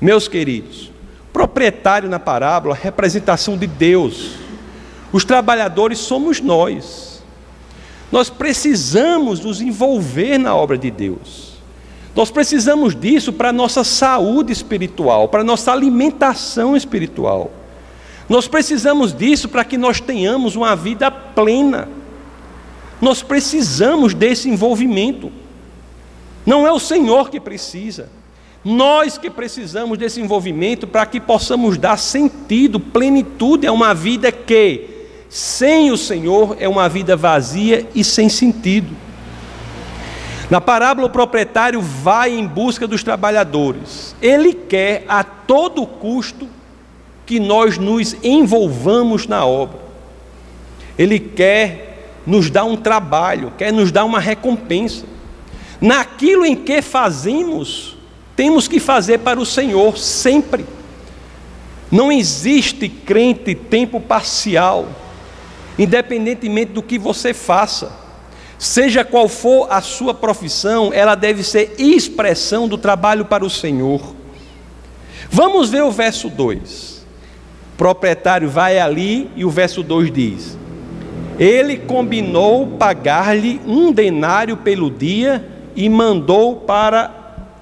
Meus 0.00 0.28
queridos, 0.28 0.92
proprietário 1.32 2.08
na 2.08 2.20
parábola, 2.20 2.74
representação 2.74 3.56
de 3.56 3.66
Deus. 3.66 4.36
Os 5.12 5.24
trabalhadores 5.24 5.98
somos 5.98 6.40
nós. 6.40 7.17
Nós 8.10 8.30
precisamos 8.30 9.40
nos 9.40 9.60
envolver 9.60 10.38
na 10.38 10.54
obra 10.54 10.78
de 10.78 10.90
Deus. 10.90 11.58
Nós 12.14 12.30
precisamos 12.30 12.94
disso 12.94 13.32
para 13.32 13.50
a 13.50 13.52
nossa 13.52 13.84
saúde 13.84 14.52
espiritual, 14.52 15.28
para 15.28 15.42
a 15.42 15.44
nossa 15.44 15.70
alimentação 15.72 16.76
espiritual. 16.76 17.50
Nós 18.28 18.48
precisamos 18.48 19.14
disso 19.14 19.48
para 19.48 19.64
que 19.64 19.78
nós 19.78 20.00
tenhamos 20.00 20.56
uma 20.56 20.74
vida 20.74 21.10
plena. 21.10 21.88
Nós 23.00 23.22
precisamos 23.22 24.14
desse 24.14 24.48
envolvimento. 24.48 25.30
Não 26.44 26.66
é 26.66 26.72
o 26.72 26.80
Senhor 26.80 27.30
que 27.30 27.38
precisa. 27.38 28.10
Nós 28.64 29.16
que 29.16 29.30
precisamos 29.30 29.96
desse 29.96 30.20
envolvimento 30.20 30.86
para 30.86 31.06
que 31.06 31.20
possamos 31.20 31.78
dar 31.78 31.96
sentido, 31.96 32.80
plenitude 32.80 33.66
a 33.66 33.72
uma 33.72 33.94
vida 33.94 34.32
que, 34.32 34.97
sem 35.28 35.90
o 35.90 35.96
Senhor, 35.96 36.56
é 36.58 36.68
uma 36.68 36.88
vida 36.88 37.16
vazia 37.16 37.86
e 37.94 38.02
sem 38.02 38.28
sentido. 38.28 38.96
Na 40.50 40.60
parábola, 40.60 41.06
o 41.06 41.10
proprietário 41.10 41.80
vai 41.80 42.32
em 42.32 42.46
busca 42.46 42.86
dos 42.86 43.02
trabalhadores. 43.02 44.16
Ele 44.22 44.54
quer 44.54 45.04
a 45.06 45.22
todo 45.22 45.86
custo 45.86 46.48
que 47.26 47.38
nós 47.38 47.76
nos 47.76 48.16
envolvamos 48.22 49.26
na 49.26 49.44
obra. 49.44 49.78
Ele 50.98 51.20
quer 51.20 52.22
nos 52.26 52.48
dar 52.48 52.64
um 52.64 52.76
trabalho, 52.76 53.52
quer 53.58 53.70
nos 53.70 53.92
dar 53.92 54.06
uma 54.06 54.18
recompensa. 54.18 55.04
Naquilo 55.78 56.46
em 56.46 56.56
que 56.56 56.80
fazemos, 56.80 57.96
temos 58.34 58.66
que 58.66 58.80
fazer 58.80 59.18
para 59.18 59.38
o 59.38 59.44
Senhor 59.44 59.98
sempre. 59.98 60.64
Não 61.90 62.10
existe 62.10 62.88
crente 62.88 63.54
tempo 63.54 64.00
parcial, 64.00 64.88
independentemente 65.78 66.72
do 66.72 66.82
que 66.82 66.98
você 66.98 67.32
faça. 67.32 67.92
Seja 68.58 69.04
qual 69.04 69.28
for 69.28 69.68
a 69.70 69.80
sua 69.80 70.12
profissão, 70.12 70.90
ela 70.92 71.14
deve 71.14 71.44
ser 71.44 71.76
expressão 71.78 72.66
do 72.66 72.76
trabalho 72.76 73.24
para 73.24 73.44
o 73.44 73.50
Senhor. 73.50 74.14
Vamos 75.30 75.70
ver 75.70 75.82
o 75.82 75.92
verso 75.92 76.28
2. 76.28 77.06
O 77.74 77.76
proprietário 77.78 78.50
vai 78.50 78.80
ali 78.80 79.30
e 79.36 79.44
o 79.44 79.50
verso 79.50 79.84
2 79.84 80.10
diz: 80.10 80.58
Ele 81.38 81.76
combinou 81.76 82.66
pagar-lhe 82.66 83.60
um 83.64 83.92
denário 83.92 84.56
pelo 84.56 84.90
dia 84.90 85.46
e 85.76 85.88
mandou 85.88 86.56
para 86.56 87.14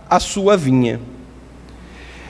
a 0.09 0.19
sua 0.19 0.57
vinha. 0.57 0.99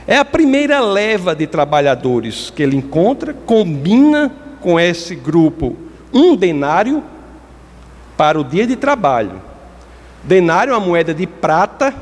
É 0.09 0.19
a 0.19 0.25
primeira 0.25 0.81
leva 0.81 1.35
de 1.35 1.47
trabalhadores 1.47 2.50
que 2.50 2.62
ele 2.62 2.76
encontra, 2.76 3.33
combina 3.33 4.33
com 4.66 4.80
esse 4.80 5.14
grupo 5.14 5.76
um 6.12 6.35
denário 6.35 7.00
para 8.16 8.37
o 8.37 8.42
dia 8.42 8.66
de 8.66 8.75
trabalho. 8.75 9.40
Denário 10.25 10.73
é 10.73 10.76
uma 10.76 10.85
moeda 10.85 11.14
de 11.14 11.25
prata, 11.25 11.94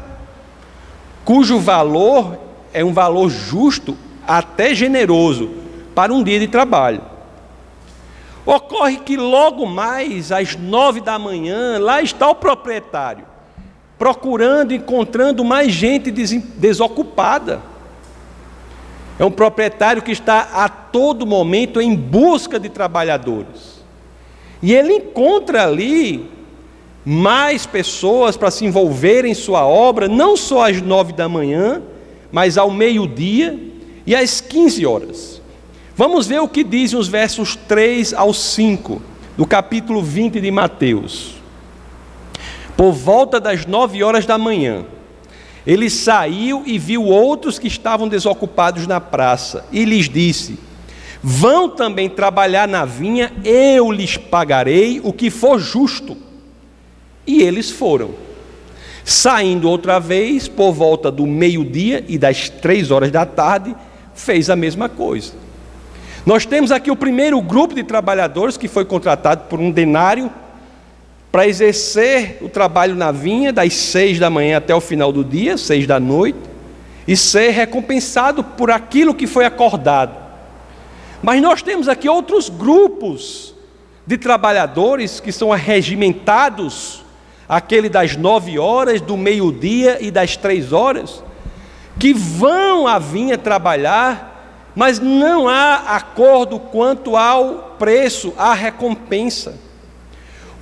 cujo 1.27 1.59
valor 1.59 2.39
é 2.73 2.83
um 2.83 2.91
valor 2.91 3.29
justo, 3.29 3.99
até 4.27 4.75
generoso, 4.75 5.51
para 5.95 6.11
um 6.11 6.23
dia 6.23 6.41
de 6.41 6.49
trabalho. 6.49 7.03
Ocorre 8.47 8.97
que 8.97 9.15
logo 9.15 9.67
mais, 9.67 10.33
às 10.33 10.57
nove 10.57 11.03
da 11.03 11.19
manhã, 11.19 11.79
lá 11.79 12.01
está 12.01 12.31
o 12.31 12.35
proprietário, 12.35 13.27
procurando, 13.99 14.73
encontrando 14.73 15.45
mais 15.45 15.71
gente 15.71 16.11
desocupada. 16.11 17.61
É 19.19 19.25
um 19.25 19.31
proprietário 19.31 20.03
que 20.03 20.13
está 20.13 20.49
a 20.53 20.69
todo 20.69 21.27
momento 21.27 21.81
em 21.81 21.95
busca 21.95 22.59
de 22.59 22.69
trabalhadores. 22.69 23.83
E 24.63 24.73
ele 24.73 24.95
encontra 24.95 25.65
ali 25.65 26.29
mais 27.05 27.67
pessoas 27.67 28.37
para 28.37 28.51
se 28.51 28.65
envolverem 28.65 29.33
em 29.33 29.35
sua 29.35 29.67
obra, 29.67 30.09
não 30.09 30.37
só 30.37 30.69
às 30.69 30.81
nove 30.81 31.13
da 31.13 31.29
manhã, 31.29 31.83
mas 32.33 32.57
ao 32.57 32.71
meio-dia 32.71 33.59
e 34.07 34.15
às 34.15 34.41
quinze 34.41 34.85
horas. 34.87 35.41
Vamos 35.95 36.27
ver 36.27 36.41
o 36.41 36.49
que 36.49 36.65
dizem 36.65 36.99
os 36.99 37.07
versos 37.07 37.55
3 37.55 38.15
ao 38.15 38.33
5 38.33 39.01
do 39.37 39.47
capítulo 39.47 40.03
20 40.03 40.41
de 40.41 40.51
Mateus. 40.51 41.35
Por 42.77 42.91
volta 42.91 43.39
das 43.39 43.65
nove 43.67 44.03
horas 44.03 44.27
da 44.27 44.37
manhã, 44.37 44.85
ele 45.67 45.89
saiu 45.89 46.63
e 46.67 46.79
viu 46.79 47.05
outros 47.05 47.59
que 47.59 47.69
estavam 47.69 48.07
desocupados 48.07 48.87
na 48.87 49.01
praça, 49.01 49.65
e 49.73 49.85
lhes 49.85 50.09
disse: 50.09 50.59
Vão 51.23 51.71
também 51.71 52.09
trabalhar 52.09 52.69
na 52.69 52.85
vinha, 52.85 53.33
eu 53.45 53.91
lhes 53.91 54.17
pagarei 54.17 55.01
o 55.03 55.13
que 55.13 55.31
for 55.31 55.59
justo. 55.59 56.17
E 57.27 57.43
eles 57.43 57.71
foram. 57.71 58.11
Saindo 59.05 59.69
outra 59.69 59.99
vez, 59.99 60.49
por 60.49 60.73
volta 60.73 61.11
do 61.11 61.27
meio-dia 61.27 62.05
e 62.09 62.19
das 62.19 62.49
três 62.51 62.91
horas 62.91 63.11
da 63.11 63.25
tarde, 63.25 63.75
fez 64.15 64.51
a 64.51 64.57
mesma 64.57 64.89
coisa. 64.89 65.33
Nós 66.27 66.47
temos 66.47 66.71
aqui 66.71 66.91
o 66.91 66.97
primeiro 66.97 67.41
grupo 67.41 67.75
de 67.75 67.83
trabalhadores 67.83 68.57
que 68.57 68.69
foi 68.69 68.85
contratado 68.85 69.45
por 69.49 69.61
um 69.61 69.71
denário 69.71 70.31
para 71.35 71.49
exercer 71.49 72.39
o 72.41 72.49
trabalho 72.49 72.95
na 72.95 73.11
vinha 73.11 73.53
das 73.53 73.75
seis 73.75 74.21
da 74.21 74.31
manhã 74.31 74.59
até 74.59 74.73
o 74.73 74.81
final 74.81 75.11
do 75.11 75.25
dia, 75.25 75.59
seis 75.59 75.85
da 75.85 75.99
noite, 75.99 76.39
e 77.09 77.17
ser 77.17 77.51
recompensado 77.51 78.45
por 78.45 78.71
aquilo 78.71 79.13
que 79.13 79.27
foi 79.27 79.45
acordado. 79.45 80.15
Mas 81.21 81.43
nós 81.43 81.61
temos 81.61 81.89
aqui 81.89 82.09
outros 82.09 82.49
grupos 82.49 83.53
de 84.07 84.17
trabalhadores 84.17 85.19
que 85.19 85.33
são 85.33 85.53
arregimentados, 85.53 87.05
aquele 87.49 87.89
das 87.89 88.15
nove 88.15 88.57
horas, 88.57 89.01
do 89.01 89.17
meio-dia 89.17 89.99
e 90.01 90.13
das 90.13 90.37
três 90.37 90.73
horas, 90.73 91.21
que 91.99 92.15
vão 92.15 92.87
à 92.87 93.01
vinha 93.01 93.37
trabalhar, 93.37 94.71
mas 94.73 95.01
não 95.01 95.49
há 95.49 95.97
acordo 95.97 96.61
quanto 96.61 97.17
ao 97.17 97.75
preço, 97.77 98.33
à 98.39 98.55
recompensa. 98.55 99.65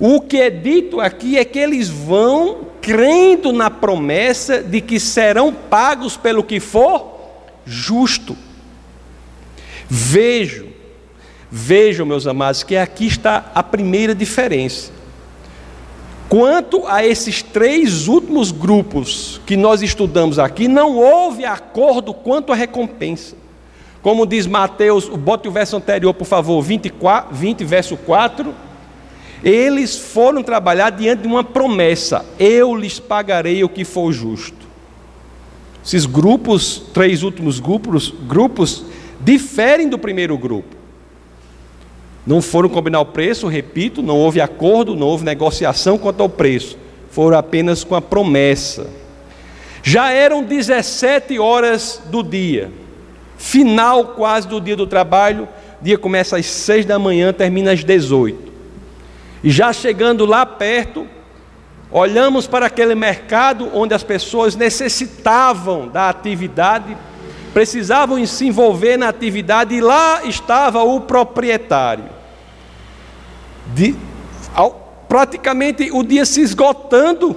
O 0.05 0.19
que 0.19 0.35
é 0.35 0.49
dito 0.49 0.99
aqui 0.99 1.37
é 1.37 1.45
que 1.45 1.57
eles 1.57 1.87
vão 1.87 2.67
crendo 2.81 3.53
na 3.53 3.69
promessa 3.69 4.61
de 4.61 4.81
que 4.81 4.99
serão 4.99 5.53
pagos 5.53 6.17
pelo 6.17 6.43
que 6.43 6.59
for 6.59 7.21
justo. 7.65 8.35
Vejo, 9.87 10.67
vejam, 11.49 12.05
meus 12.05 12.27
amados, 12.27 12.63
que 12.63 12.75
aqui 12.75 13.07
está 13.07 13.49
a 13.55 13.63
primeira 13.63 14.13
diferença. 14.13 14.91
Quanto 16.27 16.85
a 16.85 17.05
esses 17.05 17.41
três 17.41 18.09
últimos 18.09 18.51
grupos 18.51 19.39
que 19.45 19.55
nós 19.55 19.81
estudamos 19.81 20.37
aqui, 20.37 20.67
não 20.67 20.97
houve 20.97 21.45
acordo 21.45 22.13
quanto 22.13 22.51
à 22.51 22.55
recompensa. 22.55 23.37
Como 24.01 24.25
diz 24.25 24.47
Mateus, 24.47 25.07
bote 25.07 25.47
o 25.47 25.51
verso 25.51 25.77
anterior, 25.77 26.13
por 26.13 26.27
favor, 26.27 26.61
24, 26.61 27.33
20, 27.33 27.63
verso 27.63 27.95
4. 27.95 28.72
Eles 29.43 29.97
foram 29.97 30.41
trabalhar 30.41 30.89
diante 30.91 31.23
de 31.23 31.27
uma 31.27 31.43
promessa: 31.43 32.25
eu 32.39 32.75
lhes 32.75 32.99
pagarei 32.99 33.63
o 33.63 33.69
que 33.69 33.83
for 33.83 34.11
justo. 34.11 34.63
Esses 35.85 36.05
grupos, 36.05 36.81
três 36.93 37.23
últimos 37.23 37.59
grupos, 37.59 38.13
grupos 38.25 38.85
diferem 39.19 39.89
do 39.89 39.97
primeiro 39.97 40.37
grupo. 40.37 40.77
Não 42.25 42.41
foram 42.41 42.69
combinar 42.69 43.01
o 43.01 43.05
preço, 43.05 43.47
repito, 43.47 44.01
não 44.01 44.17
houve 44.17 44.39
acordo, 44.39 44.95
não 44.95 45.07
houve 45.07 45.25
negociação 45.25 45.97
quanto 45.97 46.21
ao 46.21 46.29
preço. 46.29 46.77
Foram 47.11 47.37
apenas 47.37 47.83
com 47.83 47.95
a 47.95 48.01
promessa. 48.01 48.89
Já 49.83 50.09
eram 50.09 50.41
17 50.41 51.37
horas 51.37 52.01
do 52.05 52.23
dia, 52.23 52.71
final 53.37 54.05
quase 54.15 54.47
do 54.47 54.61
dia 54.61 54.77
do 54.77 54.87
trabalho. 54.87 55.49
O 55.81 55.83
dia 55.83 55.97
começa 55.97 56.37
às 56.37 56.45
6 56.45 56.85
da 56.85 56.97
manhã, 56.97 57.33
termina 57.33 57.73
às 57.73 57.83
18. 57.83 58.52
E 59.43 59.51
já 59.51 59.73
chegando 59.73 60.25
lá 60.25 60.45
perto, 60.45 61.05
olhamos 61.91 62.47
para 62.47 62.67
aquele 62.67 62.95
mercado 62.95 63.69
onde 63.73 63.93
as 63.93 64.01
pessoas 64.01 64.55
necessitavam 64.55 65.89
da 65.89 66.07
atividade, 66.07 66.95
precisavam 67.53 68.25
se 68.25 68.47
envolver 68.47 68.95
na 68.95 69.09
atividade, 69.09 69.75
e 69.75 69.81
lá 69.81 70.23
estava 70.23 70.81
o 70.81 71.01
proprietário. 71.01 72.05
De, 73.73 73.95
ao, 74.55 75.05
praticamente 75.09 75.89
o 75.91 76.03
dia 76.03 76.25
se 76.25 76.39
esgotando, 76.39 77.35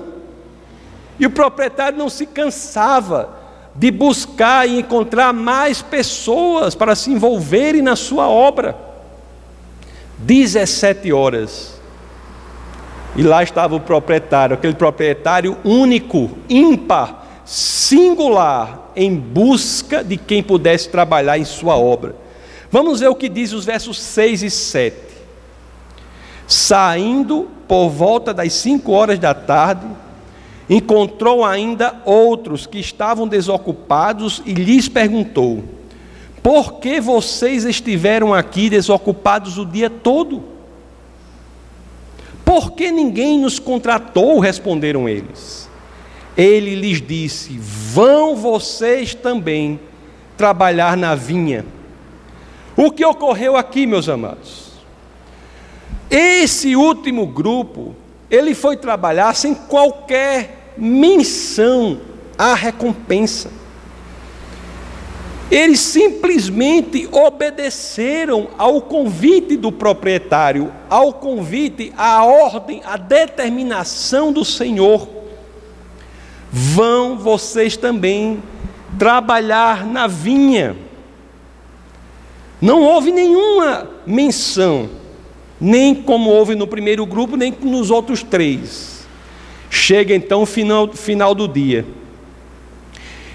e 1.19 1.27
o 1.27 1.31
proprietário 1.31 1.99
não 1.99 2.09
se 2.09 2.25
cansava 2.25 3.35
de 3.75 3.91
buscar 3.91 4.69
e 4.69 4.79
encontrar 4.79 5.33
mais 5.33 5.83
pessoas 5.83 6.75
para 6.75 6.95
se 6.95 7.11
envolverem 7.11 7.83
na 7.83 7.97
sua 7.97 8.29
obra. 8.29 8.77
17 10.19 11.13
horas 11.13 11.76
e 13.17 13.23
lá 13.23 13.43
estava 13.43 13.75
o 13.75 13.81
proprietário, 13.81 14.55
aquele 14.55 14.75
proprietário 14.75 15.57
único, 15.65 16.31
ímpar, 16.49 17.27
singular, 17.47 18.91
em 18.95 19.15
busca 19.15 20.05
de 20.05 20.17
quem 20.17 20.43
pudesse 20.43 20.91
trabalhar 20.91 21.39
em 21.39 21.45
sua 21.45 21.77
obra. 21.77 22.15
Vamos 22.71 23.01
ver 23.01 23.09
o 23.09 23.15
que 23.15 23.29
diz 23.29 23.53
os 23.53 23.65
versos 23.65 24.01
6 24.01 24.43
e 24.43 24.51
7. 24.51 24.97
Saindo 26.47 27.49
por 27.67 27.89
volta 27.89 28.35
das 28.35 28.53
cinco 28.53 28.93
horas 28.93 29.19
da 29.19 29.35
tarde, 29.35 29.87
encontrou 30.69 31.45
ainda 31.45 31.97
outros 32.05 32.67
que 32.67 32.79
estavam 32.79 33.27
desocupados 33.27 34.43
e 34.45 34.53
lhes 34.53 34.89
perguntou: 34.89 35.65
Por 36.43 36.75
que 36.75 37.01
vocês 37.01 37.65
estiveram 37.65 38.35
aqui 38.35 38.69
desocupados 38.69 39.59
o 39.59 39.65
dia 39.65 39.89
todo? 39.89 40.56
Por 42.47 42.71
que 42.71 42.93
ninguém 42.93 43.41
nos 43.41 43.59
contratou? 43.59 44.39
responderam 44.39 45.09
eles. 45.09 45.69
Ele 46.37 46.77
lhes 46.77 47.03
disse: 47.03 47.59
Vão 47.59 48.37
vocês 48.37 49.17
também 49.17 49.81
trabalhar 50.37 50.97
na 50.97 51.17
vinha. 51.17 51.67
O 52.77 52.93
que 52.93 53.05
ocorreu 53.05 53.57
aqui, 53.57 53.85
meus 53.85 54.09
amados? 54.09 54.71
Esse 56.09 56.77
último 56.77 57.27
grupo, 57.27 57.97
ele 58.31 58.55
foi 58.55 58.77
trabalhar 58.77 59.35
sem 59.35 59.53
qualquer 59.53 60.75
menção 60.79 62.01
à 62.39 62.55
recompensa. 62.55 63.51
Eles 65.51 65.79
simplesmente 65.79 67.09
obedeceram 67.13 68.49
ao 68.59 68.81
convite 68.83 69.57
do 69.57 69.71
proprietário, 69.71 70.73
ao 70.91 71.13
convite, 71.13 71.93
à 71.97 72.25
ordem, 72.25 72.83
à 72.85 72.97
determinação 72.97 74.33
do 74.33 74.45
Senhor. 74.45 75.09
Vão 76.51 77.17
vocês 77.17 77.77
também 77.77 78.43
trabalhar 78.99 79.87
na 79.87 80.09
vinha. 80.09 80.77
Não 82.61 82.83
houve 82.83 83.13
nenhuma 83.13 83.89
menção, 84.05 84.89
nem 85.61 85.95
como 85.95 86.31
houve 86.31 86.57
no 86.57 86.67
primeiro 86.67 87.07
grupo, 87.07 87.37
nem 87.37 87.55
nos 87.63 87.91
outros 87.91 88.23
três. 88.23 89.07
Chega 89.71 90.15
então 90.15 90.43
o 90.43 90.47
final, 90.47 90.93
final 90.93 91.35
do 91.35 91.47
dia. 91.47 91.87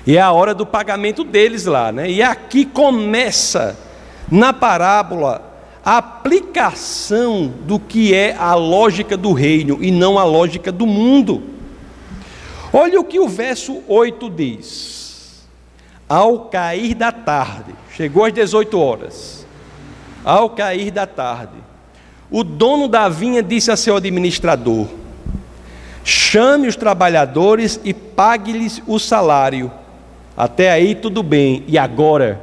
E 0.06 0.18
é 0.18 0.22
a 0.22 0.32
hora 0.32 0.54
do 0.54 0.66
pagamento 0.66 1.24
deles 1.24 1.66
lá, 1.66 1.92
né? 1.92 2.10
E 2.10 2.22
aqui 2.24 2.66
começa 2.66 3.78
na 4.32 4.52
parábola 4.52 5.52
a 5.84 5.98
aplicação 5.98 7.52
do 7.66 7.80
que 7.80 8.14
é 8.14 8.36
a 8.36 8.56
lógica 8.56 9.16
do 9.16 9.34
reino 9.34 9.78
e 9.82 9.92
não 9.92 10.18
a 10.18 10.24
lógica 10.24 10.72
do 10.72 10.88
mundo. 10.88 11.44
Olha 12.74 13.00
o 13.00 13.04
que 13.04 13.20
o 13.20 13.28
verso 13.28 13.84
8 13.88 14.30
diz. 14.30 15.48
Ao 16.08 16.46
cair 16.46 16.94
da 16.94 17.12
tarde, 17.12 17.74
chegou 17.96 18.26
às 18.26 18.34
18 18.34 18.80
horas. 18.80 19.46
Ao 20.24 20.50
cair 20.50 20.92
da 20.92 21.08
tarde, 21.08 21.54
o 22.30 22.44
dono 22.44 22.88
da 22.88 23.10
vinha 23.10 23.42
disse 23.42 23.72
a 23.72 23.78
seu 23.78 23.96
administrador: 23.96 24.88
Chame 26.04 26.68
os 26.68 26.76
trabalhadores 26.76 27.80
e 27.84 27.94
pague-lhes 27.94 28.82
o 28.86 29.00
salário 29.00 29.72
até 30.36 30.72
aí 30.72 30.96
tudo 30.96 31.22
bem. 31.22 31.63
E 31.67 31.78
agora 31.78 32.41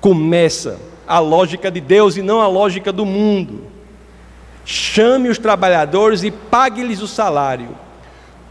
começa 0.00 0.78
a 1.06 1.18
lógica 1.18 1.70
de 1.70 1.80
Deus 1.80 2.16
e 2.16 2.22
não 2.22 2.40
a 2.40 2.46
lógica 2.46 2.92
do 2.92 3.04
mundo. 3.04 3.64
Chame 4.64 5.28
os 5.28 5.38
trabalhadores 5.38 6.22
e 6.22 6.30
pague-lhes 6.30 7.02
o 7.02 7.08
salário, 7.08 7.70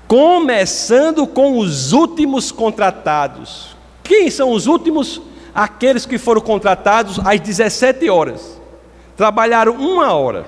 começando 0.08 1.26
com 1.26 1.58
os 1.58 1.94
últimos 1.94 2.52
contratados. 2.52 3.76
Quem 4.04 4.30
são 4.30 4.52
os 4.52 4.68
últimos? 4.68 5.22
Aqueles 5.54 6.06
que 6.06 6.18
foram 6.18 6.42
contratados 6.42 7.20
às 7.20 7.40
17 7.40 8.10
horas. 8.10 8.60
Trabalharam 9.16 9.74
uma 9.74 10.14
hora. 10.14 10.46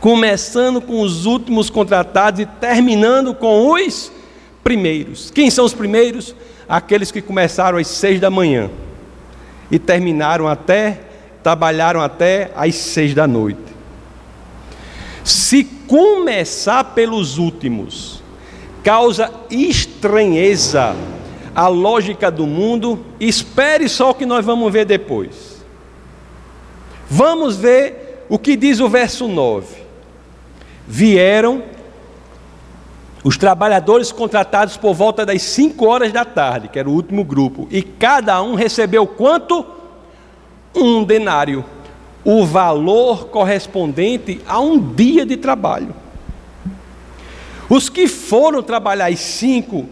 Começando 0.00 0.80
com 0.80 1.00
os 1.00 1.24
últimos 1.26 1.70
contratados 1.70 2.40
e 2.40 2.46
terminando 2.46 3.34
com 3.34 3.72
os 3.72 4.12
primeiros. 4.64 5.30
Quem 5.30 5.50
são 5.50 5.66
os 5.66 5.74
primeiros? 5.74 6.34
Aqueles 6.66 7.12
que 7.12 7.20
começaram 7.20 7.76
às 7.76 7.86
seis 7.86 8.18
da 8.18 8.30
manhã 8.30 8.70
e 9.70 9.78
terminaram 9.78 10.48
até, 10.48 11.00
trabalharam 11.42 12.00
até 12.00 12.50
às 12.56 12.74
seis 12.74 13.14
da 13.14 13.26
noite. 13.26 13.60
Se 15.22 15.64
começar 15.86 16.82
pelos 16.84 17.38
últimos 17.38 18.22
causa 18.82 19.32
estranheza 19.50 20.94
à 21.54 21.68
lógica 21.68 22.30
do 22.30 22.46
mundo, 22.46 23.04
espere 23.20 23.88
só 23.88 24.10
o 24.10 24.14
que 24.14 24.26
nós 24.26 24.44
vamos 24.44 24.72
ver 24.72 24.84
depois. 24.84 25.62
Vamos 27.08 27.56
ver 27.56 28.24
o 28.28 28.38
que 28.38 28.56
diz 28.56 28.80
o 28.80 28.88
verso 28.88 29.28
9. 29.28 29.84
Vieram 30.86 31.62
os 33.24 33.38
trabalhadores 33.38 34.12
contratados 34.12 34.76
por 34.76 34.92
volta 34.92 35.24
das 35.24 35.40
5 35.40 35.86
horas 35.86 36.12
da 36.12 36.26
tarde, 36.26 36.68
que 36.68 36.78
era 36.78 36.88
o 36.88 36.92
último 36.92 37.24
grupo, 37.24 37.66
e 37.70 37.82
cada 37.82 38.40
um 38.42 38.54
recebeu 38.54 39.06
quanto? 39.06 39.64
Um 40.74 41.02
denário, 41.02 41.64
o 42.22 42.44
valor 42.44 43.28
correspondente 43.28 44.42
a 44.46 44.60
um 44.60 44.78
dia 44.78 45.24
de 45.24 45.38
trabalho. 45.38 45.94
Os 47.66 47.88
que 47.88 48.06
foram 48.06 48.62
trabalhar 48.62 49.06
às 49.06 49.20
5, 49.20 49.86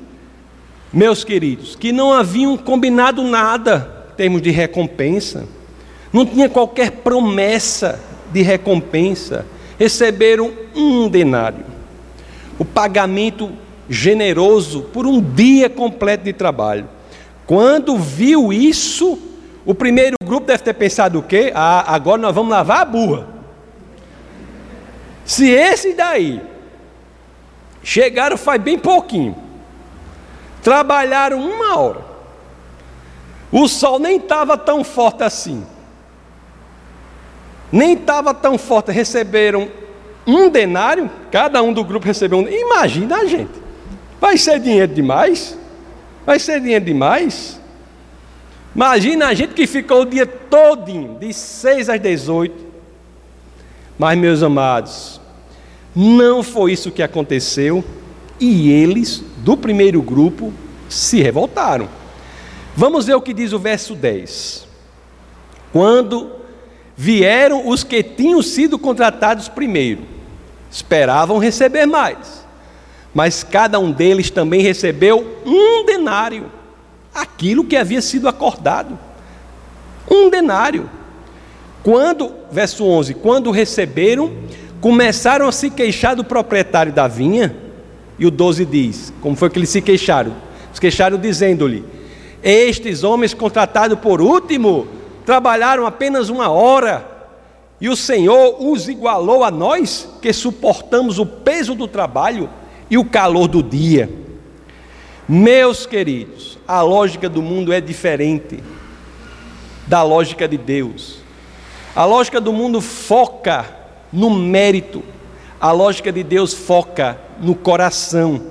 meus 0.93 1.25
queridos, 1.25 1.75
que 1.75 1.91
não 1.91 2.13
haviam 2.13 2.55
combinado 2.59 3.23
nada 3.23 4.09
em 4.13 4.17
termos 4.17 4.43
de 4.43 4.51
recompensa, 4.51 5.49
não 6.13 6.27
tinha 6.27 6.51
qualquer 6.51 6.91
promessa 6.91 7.99
de 8.31 8.43
recompensa, 8.43 9.47
receberam 9.79 10.53
um 10.75 11.09
denário 11.09 11.72
o 12.63 12.65
pagamento 12.65 13.51
generoso 13.89 14.83
por 14.93 15.05
um 15.05 15.21
dia 15.21 15.69
completo 15.69 16.23
de 16.23 16.33
trabalho. 16.33 16.89
Quando 17.45 17.99
viu 17.99 18.53
isso, 18.53 19.19
o 19.67 19.75
primeiro 19.75 20.15
grupo 20.25 20.47
deve 20.47 20.63
ter 20.63 20.73
pensado 20.75 21.19
o 21.19 21.23
quê? 21.25 21.51
Ah, 21.57 21.93
agora 21.93 22.23
nós 22.23 22.33
vamos 22.33 22.53
lavar 22.53 22.83
a 22.83 22.85
burra. 22.85 23.27
Se 25.25 25.51
esse 25.51 25.95
daí 25.95 26.41
chegaram 27.83 28.37
faz 28.37 28.63
bem 28.63 28.79
pouquinho, 28.79 29.35
trabalharam 30.63 31.41
uma 31.41 31.77
hora, 31.81 32.01
o 33.51 33.67
sol 33.67 33.99
nem 33.99 34.19
estava 34.19 34.57
tão 34.57 34.85
forte 34.85 35.25
assim, 35.25 35.67
nem 37.73 37.95
estava 37.95 38.33
tão 38.33 38.57
forte, 38.57 38.93
receberam 38.93 39.69
um 40.27 40.49
denário, 40.49 41.11
cada 41.31 41.63
um 41.63 41.73
do 41.73 41.85
grupo 41.85 42.07
recebeu 42.07 42.39
um. 42.39 42.49
Imagina 42.49 43.19
a 43.19 43.25
gente, 43.27 43.53
vai 44.21 44.37
ser 44.37 44.61
dinheiro 44.61 44.93
demais? 44.93 45.59
Vai 46.25 46.39
ser 46.39 46.61
dinheiro 46.61 46.85
demais? 46.85 47.61
Imagina 48.75 49.27
a 49.27 49.35
gente 49.35 49.55
que 49.55 49.67
ficou 49.67 50.03
o 50.03 50.07
dia 50.07 50.27
todinho, 50.27 51.19
de 51.19 51.33
6 51.33 51.89
às 51.89 52.01
18. 52.01 52.73
Mas, 53.99 54.19
meus 54.19 54.43
amados, 54.43 55.21
não 55.95 56.43
foi 56.43 56.73
isso 56.73 56.91
que 56.91 57.03
aconteceu 57.03 57.85
e 58.41 58.71
eles, 58.73 59.23
do 59.39 59.57
primeiro 59.57 60.01
grupo, 60.01 60.53
se 60.89 61.21
revoltaram. 61.21 61.89
Vamos 62.75 63.07
ver 63.07 63.15
o 63.15 63.21
que 63.21 63.35
diz 63.35 63.53
o 63.53 63.59
verso 63.59 63.95
10. 63.95 64.67
Quando 65.73 66.33
vieram 66.97 67.69
os 67.69 67.85
que 67.85 68.03
tinham 68.03 68.43
sido 68.43 68.79
contratados 68.79 69.49
primeiro, 69.49 70.12
esperavam 70.73 71.39
receber 71.39 71.85
mais, 71.85 72.47
mas 73.15 73.45
cada 73.45 73.79
um 73.79 73.93
deles 73.93 74.31
também 74.31 74.63
recebeu 74.63 75.43
um 75.45 75.85
denário 75.85 76.51
aquilo 77.15 77.63
que 77.63 77.77
havia 77.77 78.01
sido 78.01 78.27
acordado. 78.27 78.99
Um 80.11 80.31
denário. 80.31 80.89
Quando, 81.83 82.33
verso 82.51 82.85
11, 82.85 83.15
quando 83.15 83.51
receberam, 83.51 84.33
começaram 84.81 85.47
a 85.47 85.53
se 85.53 85.69
queixar 85.69 86.17
do 86.17 86.25
proprietário 86.25 86.93
da 86.93 87.07
vinha, 87.07 87.55
e 88.19 88.25
o 88.25 88.31
12 88.31 88.65
diz: 88.65 89.13
como 89.21 89.37
foi 89.37 89.51
que 89.51 89.59
eles 89.59 89.69
se 89.69 89.83
queixaram? 89.83 90.35
Se 90.73 90.81
queixaram 90.81 91.19
dizendo-lhe: 91.19 91.85
Estes 92.43 93.05
homens 93.05 93.35
contratados 93.35 93.99
por 93.99 94.23
último 94.23 94.87
trabalharam 95.27 95.87
apenas 95.87 96.31
uma 96.31 96.49
hora, 96.49 97.12
e 97.83 97.89
o 97.89 97.97
Senhor 97.97 98.59
os 98.61 98.89
igualou 98.89 99.43
a 99.43 99.51
nós, 99.51 100.09
que 100.23 100.33
suportamos 100.33 101.19
o 101.19 101.27
peso 101.27 101.75
do 101.75 101.89
trabalho 101.89 102.49
e 102.89 102.97
o 102.97 103.05
calor 103.05 103.49
do 103.49 103.61
dia. 103.61 104.09
Meus 105.29 105.85
queridos, 105.85 106.57
a 106.67 106.81
lógica 106.81 107.29
do 107.29 107.43
mundo 107.43 107.73
é 107.73 107.81
diferente 107.81 108.63
da 109.85 110.01
lógica 110.05 110.47
de 110.47 110.57
Deus. 110.57 111.17
A 111.93 112.05
lógica 112.05 112.41
do 112.41 112.53
mundo 112.53 112.81
foca 112.81 113.67
no 114.13 114.31
mérito, 114.31 115.03
a 115.61 115.73
lógica 115.73 116.13
de 116.13 116.23
Deus 116.23 116.55
foca 116.55 117.19
no 117.41 117.57
coração. 117.57 118.43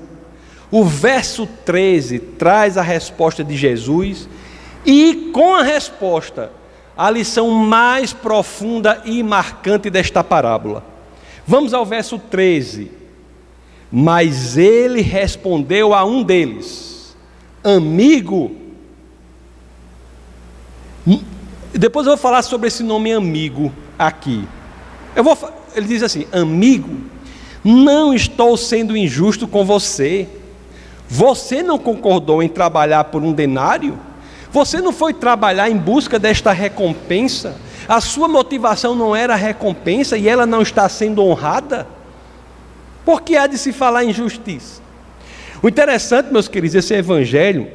O 0.70 0.84
verso 0.84 1.48
13 1.64 2.20
traz 2.20 2.78
a 2.78 2.82
resposta 2.82 3.46
de 3.46 3.56
Jesus 3.56 4.28
e, 4.86 5.32
com 5.34 5.56
a 5.56 5.64
resposta, 5.64 6.52
a 7.02 7.10
lição 7.10 7.50
mais 7.50 8.14
profunda 8.14 9.02
e 9.04 9.24
marcante 9.24 9.90
desta 9.90 10.24
parábola. 10.24 10.84
Vamos 11.48 11.74
ao 11.74 11.84
verso 11.84 12.20
13. 12.20 12.92
Mas 13.92 14.56
ele 14.56 15.02
respondeu 15.02 15.96
a 15.96 16.06
um 16.06 16.22
deles: 16.22 17.18
Amigo. 17.64 18.56
Depois 21.74 22.06
eu 22.06 22.12
vou 22.12 22.22
falar 22.22 22.44
sobre 22.44 22.68
esse 22.68 22.84
nome 22.84 23.12
amigo 23.12 23.74
aqui. 23.98 24.48
Eu 25.16 25.24
vou, 25.24 25.36
ele 25.76 25.88
diz 25.88 26.04
assim: 26.04 26.28
Amigo, 26.32 26.98
não 27.64 28.14
estou 28.14 28.56
sendo 28.56 28.96
injusto 28.96 29.48
com 29.48 29.66
você. 29.66 30.30
Você 31.10 31.64
não 31.64 31.80
concordou 31.80 32.44
em 32.44 32.48
trabalhar 32.48 33.06
por 33.06 33.24
um 33.24 33.34
denário? 33.34 33.98
Você 34.52 34.82
não 34.82 34.92
foi 34.92 35.14
trabalhar 35.14 35.70
em 35.70 35.78
busca 35.78 36.20
desta 36.20 36.52
recompensa? 36.52 37.56
A 37.88 38.02
sua 38.02 38.28
motivação 38.28 38.94
não 38.94 39.16
era 39.16 39.34
a 39.34 39.38
recompensa 39.38 40.18
e 40.18 40.28
ela 40.28 40.46
não 40.46 40.62
está 40.62 40.88
sendo 40.90 41.24
honrada? 41.24 41.88
Por 43.06 43.22
que 43.22 43.36
há 43.36 43.48
de 43.48 43.58
se 43.58 43.72
falar 43.72 44.04
em 44.04 44.14
justiça? 44.14 44.82
O 45.64 45.70
interessante, 45.70 46.32
meus 46.32 46.48
queridos, 46.48 46.76
esse 46.76 46.94
evangelho, 46.94 47.68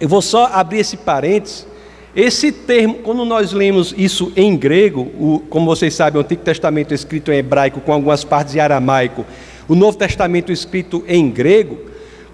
eu 0.00 0.08
vou 0.08 0.22
só 0.22 0.46
abrir 0.46 0.80
esse 0.80 0.96
parênteses. 0.96 1.66
Esse 2.14 2.52
termo, 2.52 2.96
quando 2.96 3.24
nós 3.24 3.52
lemos 3.52 3.94
isso 3.96 4.32
em 4.36 4.56
grego, 4.56 5.10
o, 5.18 5.42
como 5.48 5.64
vocês 5.66 5.94
sabem, 5.94 6.20
o 6.20 6.24
Antigo 6.24 6.42
Testamento 6.42 6.92
é 6.92 6.94
escrito 6.94 7.32
em 7.32 7.36
hebraico 7.36 7.80
com 7.80 7.92
algumas 7.92 8.22
partes 8.22 8.54
em 8.54 8.60
aramaico, 8.60 9.24
o 9.66 9.74
Novo 9.74 9.96
Testamento 9.96 10.52
escrito 10.52 11.02
em 11.08 11.30
grego, 11.30 11.78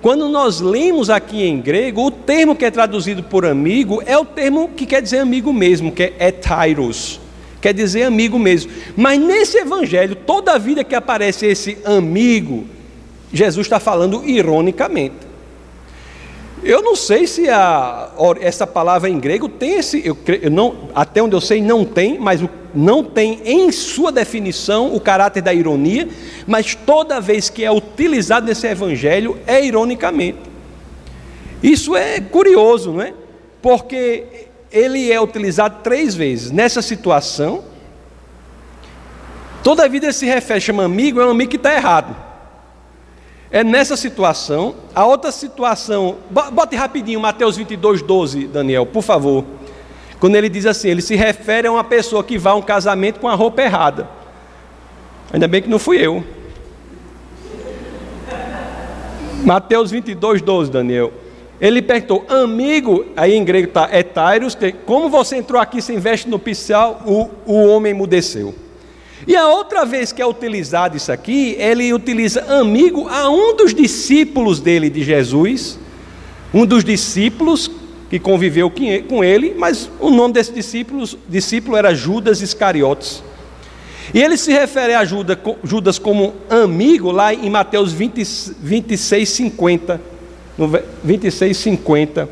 quando 0.00 0.28
nós 0.28 0.60
lemos 0.60 1.10
aqui 1.10 1.42
em 1.42 1.60
grego, 1.60 2.06
o 2.06 2.10
termo 2.10 2.54
que 2.54 2.64
é 2.64 2.70
traduzido 2.70 3.22
por 3.22 3.44
amigo 3.44 4.02
é 4.06 4.16
o 4.16 4.24
termo 4.24 4.68
que 4.68 4.86
quer 4.86 5.02
dizer 5.02 5.18
amigo 5.18 5.52
mesmo, 5.52 5.92
que 5.92 6.02
é 6.02 6.28
etairos 6.28 7.20
quer 7.60 7.74
dizer 7.74 8.04
amigo 8.04 8.38
mesmo. 8.38 8.70
Mas 8.96 9.18
nesse 9.20 9.58
evangelho, 9.58 10.14
toda 10.14 10.52
a 10.52 10.58
vida 10.58 10.84
que 10.84 10.94
aparece 10.94 11.46
esse 11.46 11.78
amigo, 11.84 12.66
Jesus 13.32 13.66
está 13.66 13.80
falando 13.80 14.22
ironicamente. 14.24 15.27
Eu 16.62 16.82
não 16.82 16.96
sei 16.96 17.26
se 17.26 17.48
a, 17.48 18.10
essa 18.40 18.66
palavra 18.66 19.08
em 19.08 19.18
grego 19.18 19.48
tem 19.48 19.78
esse, 19.78 20.04
eu, 20.04 20.16
eu 20.42 20.50
não, 20.50 20.88
até 20.94 21.22
onde 21.22 21.34
eu 21.34 21.40
sei 21.40 21.62
não 21.62 21.84
tem, 21.84 22.18
mas 22.18 22.40
não 22.74 23.04
tem 23.04 23.40
em 23.44 23.70
sua 23.70 24.10
definição 24.10 24.94
o 24.94 25.00
caráter 25.00 25.42
da 25.42 25.54
ironia, 25.54 26.08
mas 26.46 26.74
toda 26.74 27.20
vez 27.20 27.48
que 27.48 27.64
é 27.64 27.70
utilizado 27.70 28.46
nesse 28.46 28.66
evangelho 28.66 29.38
é 29.46 29.64
ironicamente. 29.64 30.38
Isso 31.62 31.96
é 31.96 32.20
curioso, 32.20 32.92
não 32.92 33.02
é? 33.02 33.14
Porque 33.62 34.24
ele 34.70 35.10
é 35.10 35.20
utilizado 35.20 35.78
três 35.82 36.14
vezes. 36.14 36.50
Nessa 36.50 36.82
situação, 36.82 37.64
toda 39.62 39.88
vida 39.88 40.06
ele 40.06 40.12
se 40.12 40.26
refere, 40.26 40.60
chama 40.60 40.84
amigo, 40.84 41.20
é 41.20 41.26
um 41.26 41.30
amigo 41.30 41.50
que 41.50 41.56
está 41.56 41.74
errado. 41.74 42.27
É 43.50 43.64
nessa 43.64 43.96
situação. 43.96 44.74
A 44.94 45.06
outra 45.06 45.32
situação, 45.32 46.16
bote 46.52 46.76
rapidinho 46.76 47.20
Mateus 47.20 47.56
22, 47.56 48.02
12, 48.02 48.46
Daniel, 48.46 48.84
por 48.84 49.02
favor. 49.02 49.44
Quando 50.20 50.36
ele 50.36 50.48
diz 50.48 50.66
assim, 50.66 50.88
ele 50.88 51.02
se 51.02 51.14
refere 51.14 51.68
a 51.68 51.72
uma 51.72 51.84
pessoa 51.84 52.24
que 52.24 52.36
vai 52.36 52.52
a 52.52 52.56
um 52.56 52.62
casamento 52.62 53.20
com 53.20 53.28
a 53.28 53.34
roupa 53.34 53.62
errada. 53.62 54.08
Ainda 55.32 55.46
bem 55.46 55.62
que 55.62 55.68
não 55.68 55.78
fui 55.78 56.04
eu. 56.04 56.24
Mateus 59.44 59.90
22, 59.90 60.42
12, 60.42 60.70
Daniel. 60.70 61.12
Ele 61.60 61.82
perguntou, 61.82 62.24
amigo, 62.28 63.06
aí 63.16 63.34
em 63.34 63.44
grego 63.44 63.68
está 63.68 63.88
etairos, 63.96 64.56
como 64.86 65.08
você 65.08 65.36
entrou 65.36 65.60
aqui 65.60 65.82
sem 65.82 65.98
veste 65.98 66.28
no 66.28 66.38
piscial, 66.38 67.02
o, 67.04 67.30
o 67.46 67.66
homem 67.66 67.90
emudeceu. 67.90 68.54
E 69.26 69.36
a 69.36 69.48
outra 69.48 69.84
vez 69.84 70.12
que 70.12 70.22
é 70.22 70.26
utilizado 70.26 70.96
isso 70.96 71.10
aqui, 71.10 71.56
ele 71.58 71.92
utiliza 71.92 72.42
amigo 72.60 73.08
a 73.08 73.28
um 73.28 73.56
dos 73.56 73.74
discípulos 73.74 74.60
dele, 74.60 74.88
de 74.88 75.02
Jesus, 75.02 75.78
um 76.52 76.64
dos 76.64 76.84
discípulos 76.84 77.70
que 78.08 78.18
conviveu 78.18 78.72
com 79.06 79.22
ele, 79.22 79.54
mas 79.58 79.90
o 80.00 80.10
nome 80.10 80.34
desse 80.34 80.52
discípulo, 80.52 81.06
discípulo 81.28 81.76
era 81.76 81.94
Judas 81.94 82.40
Iscariotes. 82.40 83.22
E 84.14 84.22
ele 84.22 84.38
se 84.38 84.50
refere 84.50 84.94
a 84.94 85.04
Judas 85.04 85.98
como 85.98 86.34
amigo 86.48 87.10
lá 87.10 87.34
em 87.34 87.50
Mateus 87.50 87.92
20, 87.92 88.54
26, 88.62 89.28
50 89.28 90.00
no 90.58 90.68
26, 91.04 91.56
50, 91.56 92.28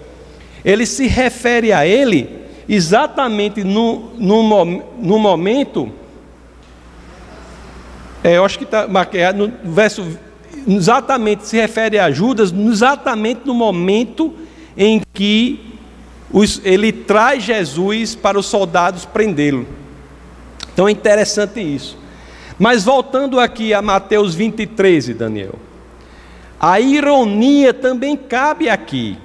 ele 0.64 0.84
se 0.84 1.06
refere 1.06 1.72
a 1.72 1.86
ele 1.86 2.28
exatamente 2.68 3.62
no, 3.62 4.10
no, 4.18 4.64
no 4.98 5.18
momento, 5.18 5.92
é, 8.26 8.38
eu 8.38 8.44
acho 8.44 8.58
que 8.58 8.64
está 8.64 8.88
marcado 8.88 9.46
no 9.46 9.72
verso, 9.72 10.18
exatamente 10.66 11.46
se 11.46 11.56
refere 11.56 11.96
a 11.96 12.10
Judas, 12.10 12.52
exatamente 12.52 13.42
no 13.44 13.54
momento 13.54 14.34
em 14.76 15.00
que 15.14 15.78
os, 16.32 16.60
ele 16.64 16.90
traz 16.90 17.44
Jesus 17.44 18.16
para 18.16 18.36
os 18.36 18.46
soldados 18.46 19.04
prendê-lo. 19.04 19.64
Então 20.72 20.88
é 20.88 20.90
interessante 20.90 21.60
isso. 21.60 21.96
Mas 22.58 22.82
voltando 22.82 23.38
aqui 23.38 23.72
a 23.72 23.80
Mateus 23.80 24.34
23, 24.34 25.10
Daniel. 25.10 25.54
A 26.58 26.80
ironia 26.80 27.72
também 27.72 28.16
cabe 28.16 28.68
aqui. 28.68 29.16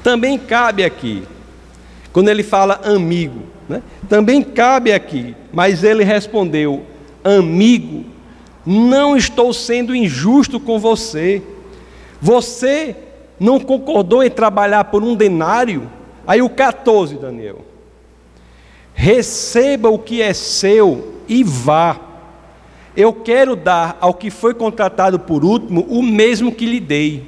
Também 0.00 0.38
cabe 0.38 0.84
aqui. 0.84 1.24
Quando 2.12 2.28
ele 2.28 2.44
fala 2.44 2.80
amigo, 2.84 3.42
né? 3.68 3.82
também 4.08 4.44
cabe 4.44 4.92
aqui. 4.92 5.34
Mas 5.52 5.82
ele 5.82 6.04
respondeu: 6.04 6.86
Amigo, 7.22 8.04
não 8.64 9.16
estou 9.16 9.52
sendo 9.52 9.94
injusto 9.94 10.58
com 10.58 10.78
você. 10.78 11.42
Você 12.20 12.96
não 13.38 13.58
concordou 13.58 14.22
em 14.22 14.30
trabalhar 14.30 14.84
por 14.84 15.02
um 15.02 15.14
denário? 15.14 15.90
Aí 16.26 16.42
o 16.42 16.50
14, 16.50 17.16
Daniel. 17.16 17.64
Receba 18.94 19.88
o 19.88 19.98
que 19.98 20.20
é 20.20 20.34
seu 20.34 21.14
e 21.28 21.42
vá 21.42 22.10
eu 22.96 23.12
quero 23.12 23.54
dar 23.54 23.96
ao 24.00 24.12
que 24.12 24.30
foi 24.30 24.52
contratado 24.52 25.18
por 25.18 25.44
último 25.44 25.86
o 25.88 26.02
mesmo 26.02 26.52
que 26.52 26.66
lhe 26.66 26.80
dei. 26.80 27.24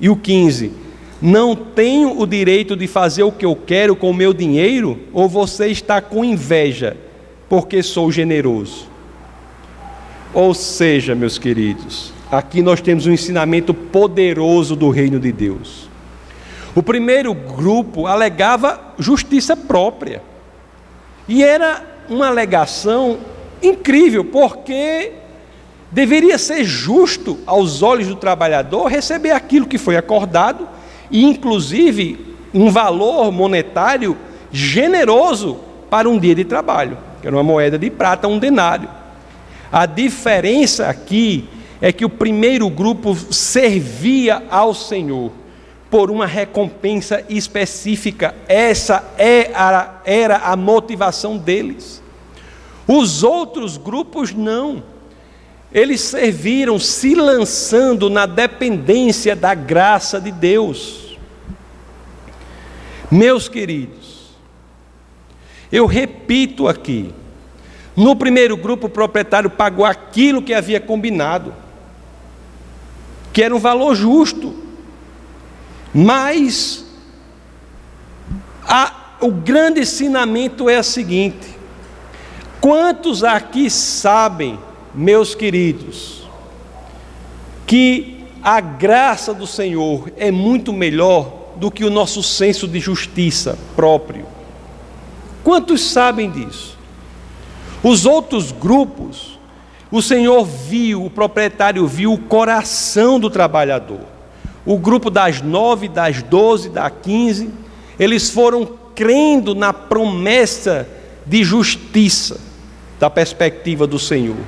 E 0.00 0.08
o 0.08 0.16
15: 0.16 0.72
Não 1.20 1.54
tenho 1.54 2.18
o 2.18 2.26
direito 2.26 2.74
de 2.74 2.86
fazer 2.86 3.22
o 3.22 3.32
que 3.32 3.44
eu 3.44 3.54
quero 3.54 3.94
com 3.94 4.10
o 4.10 4.14
meu 4.14 4.32
dinheiro? 4.32 4.98
Ou 5.12 5.28
você 5.28 5.68
está 5.68 6.00
com 6.00 6.24
inveja 6.24 6.96
porque 7.48 7.82
sou 7.82 8.10
generoso? 8.10 8.88
Ou 10.34 10.52
seja, 10.52 11.14
meus 11.14 11.38
queridos, 11.38 12.12
aqui 12.28 12.60
nós 12.60 12.80
temos 12.80 13.06
um 13.06 13.12
ensinamento 13.12 13.72
poderoso 13.72 14.74
do 14.74 14.90
reino 14.90 15.20
de 15.20 15.30
Deus. 15.30 15.88
O 16.74 16.82
primeiro 16.82 17.32
grupo 17.32 18.08
alegava 18.08 18.94
justiça 18.98 19.56
própria. 19.56 20.20
E 21.28 21.44
era 21.44 21.84
uma 22.08 22.26
alegação 22.26 23.18
incrível, 23.62 24.24
porque 24.24 25.12
deveria 25.92 26.36
ser 26.36 26.64
justo 26.64 27.38
aos 27.46 27.80
olhos 27.80 28.08
do 28.08 28.16
trabalhador 28.16 28.86
receber 28.86 29.30
aquilo 29.30 29.68
que 29.68 29.78
foi 29.78 29.96
acordado 29.96 30.68
e, 31.12 31.24
inclusive, 31.24 32.34
um 32.52 32.72
valor 32.72 33.30
monetário 33.30 34.16
generoso 34.50 35.60
para 35.88 36.08
um 36.08 36.18
dia 36.18 36.34
de 36.34 36.44
trabalho, 36.44 36.98
que 37.20 37.28
era 37.28 37.36
uma 37.36 37.44
moeda 37.44 37.78
de 37.78 37.88
prata, 37.88 38.26
um 38.26 38.38
denário. 38.38 38.88
A 39.70 39.86
diferença 39.86 40.86
aqui 40.88 41.48
é 41.80 41.92
que 41.92 42.04
o 42.04 42.08
primeiro 42.08 42.68
grupo 42.70 43.14
servia 43.30 44.42
ao 44.50 44.72
Senhor 44.72 45.32
por 45.90 46.10
uma 46.10 46.26
recompensa 46.26 47.24
específica. 47.28 48.34
Essa 48.48 49.04
é 49.16 49.50
era 50.04 50.36
a 50.38 50.56
motivação 50.56 51.36
deles. 51.36 52.02
Os 52.86 53.22
outros 53.22 53.76
grupos 53.76 54.32
não. 54.32 54.82
Eles 55.72 56.00
serviram 56.00 56.78
se 56.78 57.14
lançando 57.14 58.08
na 58.08 58.26
dependência 58.26 59.34
da 59.34 59.54
graça 59.54 60.20
de 60.20 60.30
Deus. 60.30 61.18
Meus 63.10 63.48
queridos, 63.48 64.30
eu 65.70 65.86
repito 65.86 66.68
aqui: 66.68 67.12
no 67.96 68.16
primeiro 68.16 68.56
grupo, 68.56 68.86
o 68.86 68.90
proprietário 68.90 69.48
pagou 69.48 69.84
aquilo 69.84 70.42
que 70.42 70.52
havia 70.52 70.80
combinado, 70.80 71.54
que 73.32 73.42
era 73.42 73.54
um 73.54 73.58
valor 73.58 73.94
justo, 73.94 74.54
mas 75.92 76.84
a, 78.66 79.16
o 79.20 79.30
grande 79.30 79.80
ensinamento 79.80 80.68
é 80.68 80.78
o 80.78 80.84
seguinte: 80.84 81.54
Quantos 82.60 83.22
aqui 83.22 83.70
sabem, 83.70 84.58
meus 84.94 85.34
queridos, 85.34 86.24
que 87.66 88.24
a 88.42 88.60
graça 88.60 89.32
do 89.32 89.46
Senhor 89.46 90.10
é 90.16 90.30
muito 90.30 90.72
melhor 90.72 91.44
do 91.56 91.70
que 91.70 91.84
o 91.84 91.90
nosso 91.90 92.22
senso 92.22 92.66
de 92.66 92.80
justiça 92.80 93.58
próprio? 93.76 94.26
Quantos 95.44 95.82
sabem 95.82 96.30
disso? 96.30 96.73
Os 97.84 98.06
outros 98.06 98.50
grupos, 98.50 99.38
o 99.90 100.00
Senhor 100.00 100.42
viu, 100.46 101.04
o 101.04 101.10
proprietário 101.10 101.86
viu 101.86 102.14
o 102.14 102.18
coração 102.18 103.20
do 103.20 103.28
trabalhador. 103.28 104.00
O 104.64 104.78
grupo 104.78 105.10
das 105.10 105.42
nove, 105.42 105.86
das 105.86 106.22
doze, 106.22 106.70
das 106.70 106.90
quinze, 107.02 107.50
eles 107.98 108.30
foram 108.30 108.66
crendo 108.94 109.54
na 109.54 109.74
promessa 109.74 110.88
de 111.26 111.44
justiça 111.44 112.40
da 112.98 113.10
perspectiva 113.10 113.86
do 113.86 113.98
Senhor. 113.98 114.38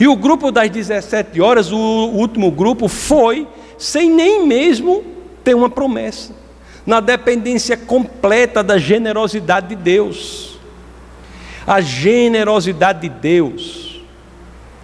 E 0.00 0.08
o 0.08 0.16
grupo 0.16 0.50
das 0.50 0.68
17 0.68 1.40
horas, 1.40 1.70
o 1.70 1.78
último 1.78 2.50
grupo, 2.50 2.88
foi 2.88 3.46
sem 3.78 4.10
nem 4.10 4.44
mesmo 4.44 5.04
ter 5.44 5.54
uma 5.54 5.70
promessa, 5.70 6.34
na 6.84 6.98
dependência 6.98 7.76
completa 7.76 8.60
da 8.60 8.76
generosidade 8.76 9.68
de 9.68 9.76
Deus. 9.76 10.55
A 11.66 11.80
generosidade 11.80 13.00
de 13.00 13.08
Deus, 13.08 14.00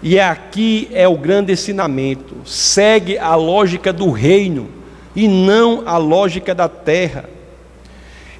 e 0.02 0.18
aqui 0.18 0.88
é 0.92 1.06
o 1.06 1.16
grande 1.16 1.52
ensinamento, 1.52 2.34
segue 2.44 3.16
a 3.16 3.36
lógica 3.36 3.92
do 3.92 4.10
reino 4.10 4.68
e 5.14 5.28
não 5.28 5.84
a 5.86 5.96
lógica 5.96 6.52
da 6.52 6.68
terra. 6.68 7.30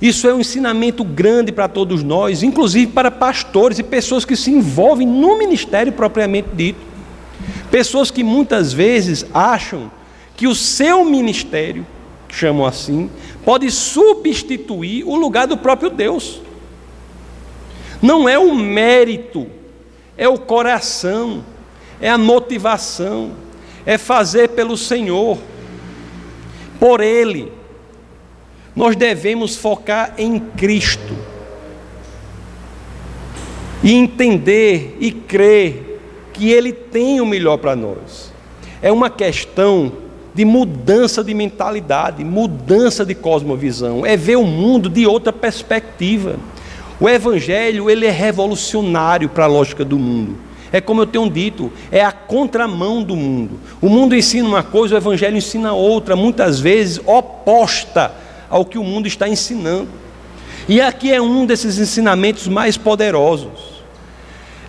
Isso 0.00 0.26
é 0.26 0.35
um 0.35 0.40
ensinamento 0.40 1.05
grande 1.05 1.52
para 1.52 1.68
todos 1.68 2.02
nós, 2.02 2.42
inclusive 2.42 2.90
para 2.90 3.12
pastores 3.12 3.78
e 3.78 3.85
pessoas 3.85 4.24
que 4.24 4.35
se 4.35 4.50
envolvem 4.50 5.07
no 5.07 5.38
ministério 5.38 5.92
propriamente 5.92 6.48
dito. 6.52 6.81
Pessoas 7.70 8.11
que 8.11 8.24
muitas 8.24 8.72
vezes 8.72 9.24
acham 9.33 9.88
que 10.37 10.48
o 10.48 10.55
seu 10.57 11.05
ministério, 11.05 11.87
chamam 12.28 12.66
assim, 12.66 13.09
pode 13.44 13.70
substituir 13.70 15.05
o 15.05 15.14
lugar 15.14 15.46
do 15.46 15.57
próprio 15.57 15.88
Deus. 15.88 16.40
Não 18.02 18.28
é 18.28 18.38
o 18.38 18.54
mérito, 18.54 19.46
é 20.18 20.28
o 20.28 20.38
coração, 20.38 21.44
é 22.00 22.10
a 22.10 22.18
motivação, 22.18 23.30
é 23.86 23.96
fazer 23.96 24.48
pelo 24.50 24.76
Senhor, 24.76 25.38
por 26.78 27.00
Ele 27.00 27.62
nós 28.74 28.96
devemos 28.96 29.56
focar 29.56 30.14
em 30.16 30.38
Cristo 30.38 31.14
e 33.82 33.92
entender 33.92 34.96
e 34.98 35.12
crer 35.12 36.00
que 36.32 36.50
Ele 36.50 36.72
tem 36.72 37.20
o 37.20 37.26
melhor 37.26 37.58
para 37.58 37.76
nós. 37.76 38.32
É 38.80 38.90
uma 38.90 39.10
questão 39.10 39.92
de 40.34 40.44
mudança 40.44 41.22
de 41.22 41.34
mentalidade, 41.34 42.24
mudança 42.24 43.04
de 43.04 43.14
cosmovisão, 43.14 44.06
é 44.06 44.16
ver 44.16 44.36
o 44.36 44.46
mundo 44.46 44.88
de 44.88 45.06
outra 45.06 45.32
perspectiva. 45.32 46.36
O 47.00 47.09
evangelho, 47.09 47.90
ele 47.90 48.07
é 48.07 48.11
revolucionário 48.11 49.28
para 49.28 49.44
a 49.44 49.48
lógica 49.48 49.85
do 49.85 49.98
mundo. 49.98 50.37
É 50.72 50.81
como 50.81 51.02
eu 51.02 51.07
tenho 51.07 51.28
dito, 51.28 51.70
é 51.90 52.02
a 52.02 52.11
contramão 52.11 53.02
do 53.02 53.14
mundo. 53.14 53.61
O 53.81 53.90
mundo 53.90 54.16
ensina 54.16 54.48
uma 54.48 54.62
coisa, 54.62 54.94
o 54.94 54.98
evangelho 54.98 55.37
ensina 55.37 55.74
outra, 55.74 56.16
muitas 56.16 56.59
vezes 56.59 56.98
oposta 57.05 58.12
ao 58.48 58.64
que 58.64 58.78
o 58.78 58.85
mundo 58.85 59.07
está 59.07 59.28
ensinando. 59.28 59.88
E 60.66 60.81
aqui 60.81 61.12
é 61.12 61.20
um 61.20 61.44
desses 61.44 61.78
ensinamentos 61.78 62.48
mais 62.48 62.78
poderosos. 62.78 63.83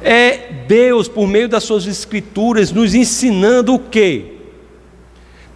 É 0.02 0.52
Deus, 0.68 1.08
por 1.08 1.26
meio 1.26 1.48
das 1.48 1.64
suas 1.64 1.86
escrituras, 1.86 2.72
nos 2.72 2.94
ensinando 2.94 3.74
o 3.74 3.80
quê? 3.80 4.34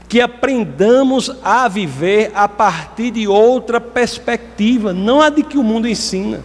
Que 0.07 0.21
aprendamos 0.21 1.29
a 1.43 1.67
viver 1.67 2.31
a 2.33 2.47
partir 2.47 3.11
de 3.11 3.27
outra 3.27 3.81
perspectiva, 3.81 4.93
não 4.93 5.21
a 5.21 5.29
de 5.29 5.43
que 5.43 5.57
o 5.57 5.63
mundo 5.63 5.89
ensina, 5.89 6.41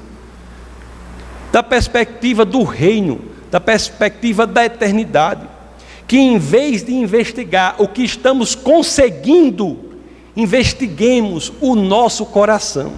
da 1.53 1.63
perspectiva 1.63 2.45
do 2.45 2.63
reino, 2.65 3.21
da 3.51 3.61
perspectiva 3.61 4.47
da 4.47 4.65
eternidade. 4.65 5.47
Que 6.09 6.19
em 6.19 6.39
vez 6.39 6.83
de 6.83 6.93
investigar 6.93 7.77
o 7.79 7.87
que 7.87 8.03
estamos 8.03 8.55
conseguindo 8.55 9.93
investiguemos 10.37 11.53
o 11.61 11.75
nosso 11.75 12.25
coração. 12.27 12.95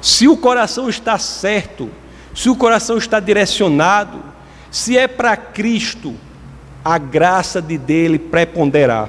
Se 0.00 0.26
o 0.26 0.36
coração 0.36 0.88
está 0.88 1.18
certo, 1.18 1.88
se 2.34 2.50
o 2.50 2.56
coração 2.56 2.98
está 2.98 3.20
direcionado, 3.20 4.22
se 4.70 4.98
é 4.98 5.06
para 5.06 5.36
Cristo, 5.36 6.14
a 6.84 6.98
graça 6.98 7.62
de 7.62 7.78
dele 7.78 8.18
preponderar. 8.18 9.08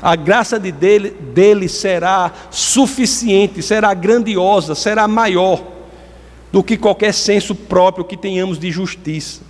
A 0.00 0.14
graça 0.14 0.60
de 0.60 0.70
dele, 0.70 1.10
dele 1.10 1.68
será 1.68 2.30
suficiente, 2.50 3.62
será 3.62 3.92
grandiosa, 3.94 4.74
será 4.74 5.08
maior 5.08 5.73
do 6.54 6.62
que 6.62 6.78
qualquer 6.78 7.12
senso 7.12 7.54
próprio 7.54 8.02
que 8.02 8.16
tenhamos 8.16 8.58
de 8.58 8.70
justiça. 8.70 9.42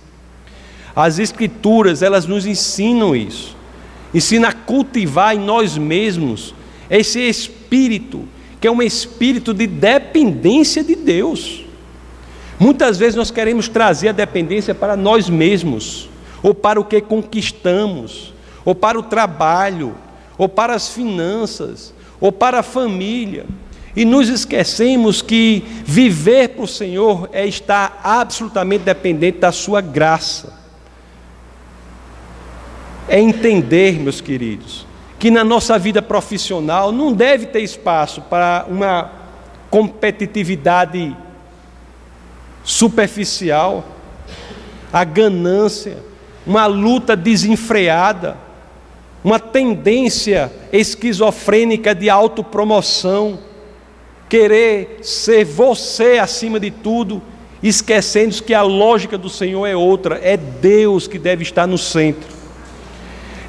As 0.93 1.19
escrituras, 1.19 2.01
elas 2.01 2.25
nos 2.25 2.45
ensinam 2.45 3.15
isso 3.15 3.55
ensina 4.15 4.47
a 4.47 4.53
cultivar 4.53 5.35
em 5.35 5.39
nós 5.39 5.77
mesmos 5.77 6.55
esse 6.89 7.19
espírito, 7.19 8.25
que 8.61 8.67
é 8.67 8.71
um 8.71 8.81
espírito 8.81 9.53
de 9.53 9.67
dependência 9.67 10.81
de 10.81 10.95
Deus. 10.95 11.65
Muitas 12.57 12.97
vezes 12.97 13.15
nós 13.15 13.29
queremos 13.29 13.67
trazer 13.67 14.07
a 14.07 14.13
dependência 14.13 14.73
para 14.73 14.95
nós 14.95 15.29
mesmos, 15.29 16.09
ou 16.41 16.53
para 16.53 16.79
o 16.79 16.85
que 16.85 17.01
conquistamos, 17.01 18.33
ou 18.63 18.73
para 18.73 18.97
o 18.97 19.03
trabalho, 19.03 19.95
ou 20.37 20.47
para 20.47 20.73
as 20.73 20.87
finanças, 20.87 21.93
ou 22.21 22.31
para 22.31 22.59
a 22.59 22.63
família. 22.63 23.45
E 23.95 24.03
nos 24.03 24.27
esquecemos 24.27 25.21
que 25.21 25.63
viver 25.85 26.49
para 26.49 26.63
o 26.63 26.67
Senhor 26.67 27.29
é 27.31 27.45
estar 27.47 28.01
absolutamente 28.03 28.83
dependente 28.83 29.39
da 29.39 29.51
Sua 29.51 29.79
graça 29.81 30.65
é 33.07 33.19
entender, 33.19 33.99
meus 33.99 34.19
queridos, 34.19 34.85
que 35.19 35.29
na 35.29 35.43
nossa 35.43 35.77
vida 35.77 36.01
profissional 36.01 36.91
não 36.91 37.13
deve 37.13 37.45
ter 37.47 37.61
espaço 37.61 38.21
para 38.21 38.65
uma 38.67 39.11
competitividade 39.69 41.15
superficial. 42.63 43.91
a 44.93 45.03
ganância, 45.03 45.97
uma 46.47 46.65
luta 46.67 47.17
desenfreada, 47.17 48.37
uma 49.21 49.39
tendência 49.39 50.49
esquizofrênica 50.71 51.93
de 51.93 52.09
autopromoção, 52.09 53.39
querer 54.35 54.99
ser 55.01 55.45
você 55.45 56.19
acima 56.19 56.59
de 56.59 56.69
tudo, 56.69 57.21
esquecendo 57.63 58.43
que 58.43 58.53
a 58.53 58.63
lógica 58.63 59.17
do 59.17 59.29
Senhor 59.29 59.65
é 59.65 59.77
outra, 59.77 60.19
é 60.21 60.35
Deus 60.35 61.07
que 61.07 61.17
deve 61.17 61.41
estar 61.41 61.65
no 61.65 61.77
centro. 61.77 62.27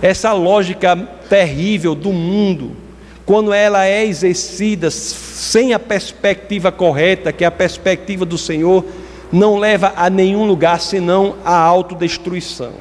Essa 0.01 0.33
lógica 0.33 0.94
terrível 1.29 1.92
do 1.92 2.12
mundo, 2.12 2.77
quando 3.25 3.53
ela 3.53 3.85
é 3.85 4.07
exercida 4.07 4.88
sem 4.88 5.75
a 5.75 5.79
perspectiva 5.81 6.70
correta, 6.70 7.33
que 7.33 7.42
é 7.42 7.49
a 7.49 7.51
perspectiva 7.51 8.25
do 8.25 8.38
Senhor, 8.38 8.85
não 9.33 9.59
leva 9.59 9.92
a 9.96 10.09
nenhum 10.09 10.46
lugar 10.46 10.81
senão 10.81 11.35
a 11.44 11.57
autodestruição. 11.57 12.75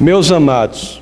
Meus 0.00 0.32
amados, 0.32 0.99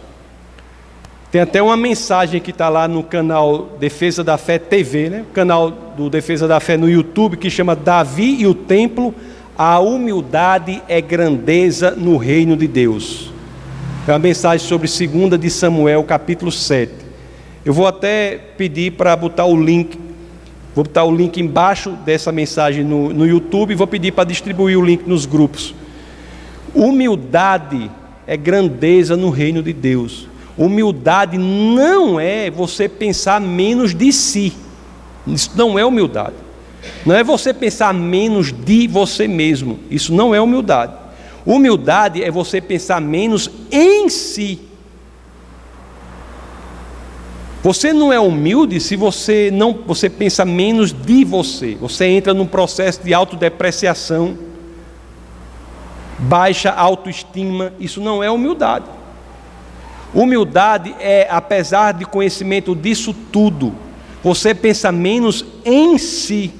tem 1.31 1.43
até 1.43 1.63
uma 1.63 1.77
mensagem 1.77 2.41
que 2.41 2.51
está 2.51 2.71
lá 2.71 2.89
no 2.89 3.03
canal 3.03 3.77
Defesa 3.79 4.25
da 4.25 4.39
Fé 4.39 4.59
TV, 4.59 5.11
né? 5.11 5.25
canal 5.35 5.71
do 5.71 6.09
Defesa 6.09 6.49
da 6.49 6.59
Fé 6.59 6.79
no 6.79 6.89
YouTube, 6.89 7.37
que 7.37 7.51
chama 7.51 7.77
Davi 7.77 8.41
e 8.41 8.47
o 8.47 8.55
Templo, 8.55 9.15
a 9.57 9.79
humildade 9.79 10.83
é 10.89 11.03
grandeza 11.03 11.91
no 11.91 12.17
reino 12.17 12.57
de 12.57 12.67
Deus. 12.67 13.31
É 14.07 14.13
uma 14.13 14.19
mensagem 14.19 14.67
sobre 14.67 14.89
2 14.89 15.39
de 15.39 15.51
Samuel, 15.51 16.03
capítulo 16.03 16.51
7. 16.51 16.91
Eu 17.63 17.75
vou 17.75 17.87
até 17.87 18.41
pedir 18.57 18.93
para 18.93 19.15
botar 19.15 19.45
o 19.45 19.63
link, 19.63 19.99
vou 20.75 20.83
botar 20.83 21.05
o 21.05 21.15
link 21.15 21.39
embaixo 21.39 21.91
dessa 22.07 22.33
mensagem 22.33 22.83
no, 22.83 23.13
no 23.13 23.27
YouTube 23.27 23.73
e 23.73 23.75
vou 23.75 23.87
pedir 23.87 24.13
para 24.13 24.25
distribuir 24.25 24.79
o 24.79 24.83
link 24.83 25.07
nos 25.07 25.27
grupos. 25.27 25.75
Humildade 26.75 27.91
é 28.27 28.35
grandeza 28.35 29.15
no 29.15 29.29
reino 29.29 29.63
de 29.63 29.75
Deus. 29.75 30.27
Humildade 30.59 31.39
não 31.39 32.19
é 32.19 32.51
você 32.51 32.89
pensar 32.89 33.41
menos 33.41 33.95
de 33.95 34.13
si. 34.13 34.53
Isso 35.27 35.53
não 35.55 35.79
é 35.79 35.85
humildade. 35.85 36.35
Não 37.07 37.15
é 37.15 37.23
você 37.23 37.55
pensar 37.55 37.95
menos 37.95 38.53
de 38.53 38.89
você 38.89 39.29
mesmo. 39.29 39.79
Isso 39.91 40.13
não 40.13 40.35
é 40.35 40.41
humildade. 40.41 40.93
Humildade 41.47 42.23
é 42.23 42.31
você 42.31 42.61
pensar 42.61 43.01
menos 43.01 43.49
em 43.71 44.09
si. 44.09 44.61
Você 47.63 47.93
não 47.93 48.13
é 48.13 48.19
humilde 48.19 48.81
se 48.81 48.97
você 48.97 49.51
não 49.53 49.73
você 49.87 50.11
pensa 50.11 50.45
menos 50.45 50.93
de 50.93 51.25
você. 51.25 51.77
Você 51.77 52.07
entra 52.07 52.35
num 52.35 52.47
processo 52.47 53.03
de 53.03 53.15
autodepreciação 53.15 54.49
baixa 56.19 56.71
autoestima, 56.73 57.73
isso 57.79 58.01
não 58.01 58.23
é 58.23 58.31
humildade. 58.31 58.87
Humildade 60.15 60.95
é, 60.99 61.27
apesar 61.31 61.93
de 61.93 62.05
conhecimento 62.05 62.75
disso 62.75 63.15
tudo, 63.31 63.75
você 64.23 64.55
pensa 64.55 64.91
menos 64.91 65.45
em 65.65 65.99
si. 65.99 66.53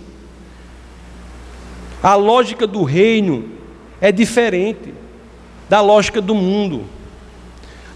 A 2.03 2.15
lógica 2.15 2.67
do 2.67 2.83
reino 2.85 3.51
é 4.01 4.13
diferente 4.13 4.95
da 5.69 5.81
lógica 5.81 6.21
do 6.21 6.35
mundo. 6.35 6.85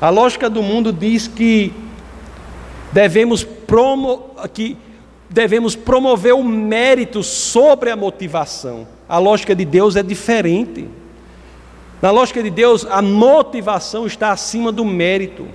A 0.01 0.11
lógica 0.11 0.51
do 0.51 0.63
mundo 0.63 0.93
diz 0.93 1.29
que 1.29 1.73
devemos, 2.93 3.45
promo, 3.45 4.35
que 4.53 4.77
devemos 5.31 5.77
promover 5.77 6.35
o 6.35 6.43
mérito 6.43 7.23
sobre 7.23 7.91
a 7.91 7.97
motivação. 7.97 8.87
A 9.09 9.19
lógica 9.19 9.55
de 9.55 9.65
Deus 9.65 9.97
é 9.97 10.03
diferente. 10.03 10.89
Na 12.03 12.11
lógica 12.11 12.43
de 12.43 12.51
Deus, 12.51 12.85
a 12.91 13.01
motivação 13.01 14.07
está 14.07 14.33
acima 14.33 14.73
do 14.73 14.85
mérito. 14.85 15.47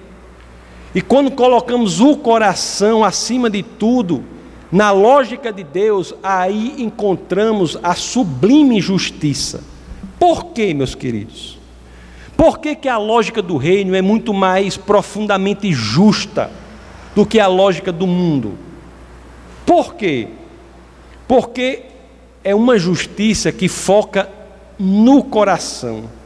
E 0.95 1.01
quando 1.01 1.29
colocamos 1.29 1.99
o 1.99 2.15
coração 2.15 3.03
acima 3.03 3.49
de 3.49 3.61
tudo, 3.61 4.23
na 4.71 4.91
lógica 4.91 5.51
de 5.51 5.61
Deus, 5.61 6.15
aí 6.23 6.75
encontramos 6.77 7.77
a 7.83 7.93
sublime 7.95 8.79
justiça. 8.79 9.61
Por 10.17 10.45
quê, 10.45 10.73
meus 10.73 10.95
queridos? 10.95 11.59
Por 12.37 12.59
que, 12.59 12.75
que 12.75 12.87
a 12.87 12.97
lógica 12.97 13.41
do 13.41 13.57
reino 13.57 13.93
é 13.93 14.01
muito 14.01 14.33
mais 14.33 14.77
profundamente 14.77 15.73
justa 15.73 16.49
do 17.13 17.25
que 17.25 17.41
a 17.41 17.47
lógica 17.47 17.91
do 17.91 18.07
mundo? 18.07 18.57
Por 19.65 19.95
quê? 19.95 20.29
Porque 21.27 21.83
é 22.41 22.55
uma 22.55 22.79
justiça 22.79 23.51
que 23.51 23.67
foca 23.67 24.29
no 24.79 25.21
coração. 25.25 26.16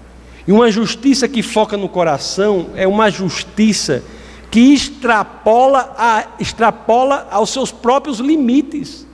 E 0.47 0.51
uma 0.51 0.71
justiça 0.71 1.27
que 1.27 1.43
foca 1.43 1.77
no 1.77 1.87
coração 1.87 2.69
é 2.75 2.87
uma 2.87 3.09
justiça 3.09 4.03
que 4.49 4.73
extrapola, 4.73 5.93
a, 5.97 6.25
extrapola 6.39 7.27
aos 7.31 7.51
seus 7.51 7.71
próprios 7.71 8.19
limites. 8.19 9.07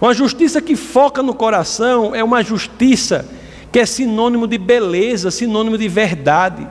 Uma 0.00 0.12
justiça 0.12 0.60
que 0.60 0.74
foca 0.74 1.22
no 1.22 1.32
coração 1.32 2.14
é 2.14 2.24
uma 2.24 2.42
justiça 2.42 3.24
que 3.70 3.78
é 3.78 3.86
sinônimo 3.86 4.46
de 4.46 4.58
beleza, 4.58 5.30
sinônimo 5.30 5.78
de 5.78 5.88
verdade. 5.88 6.66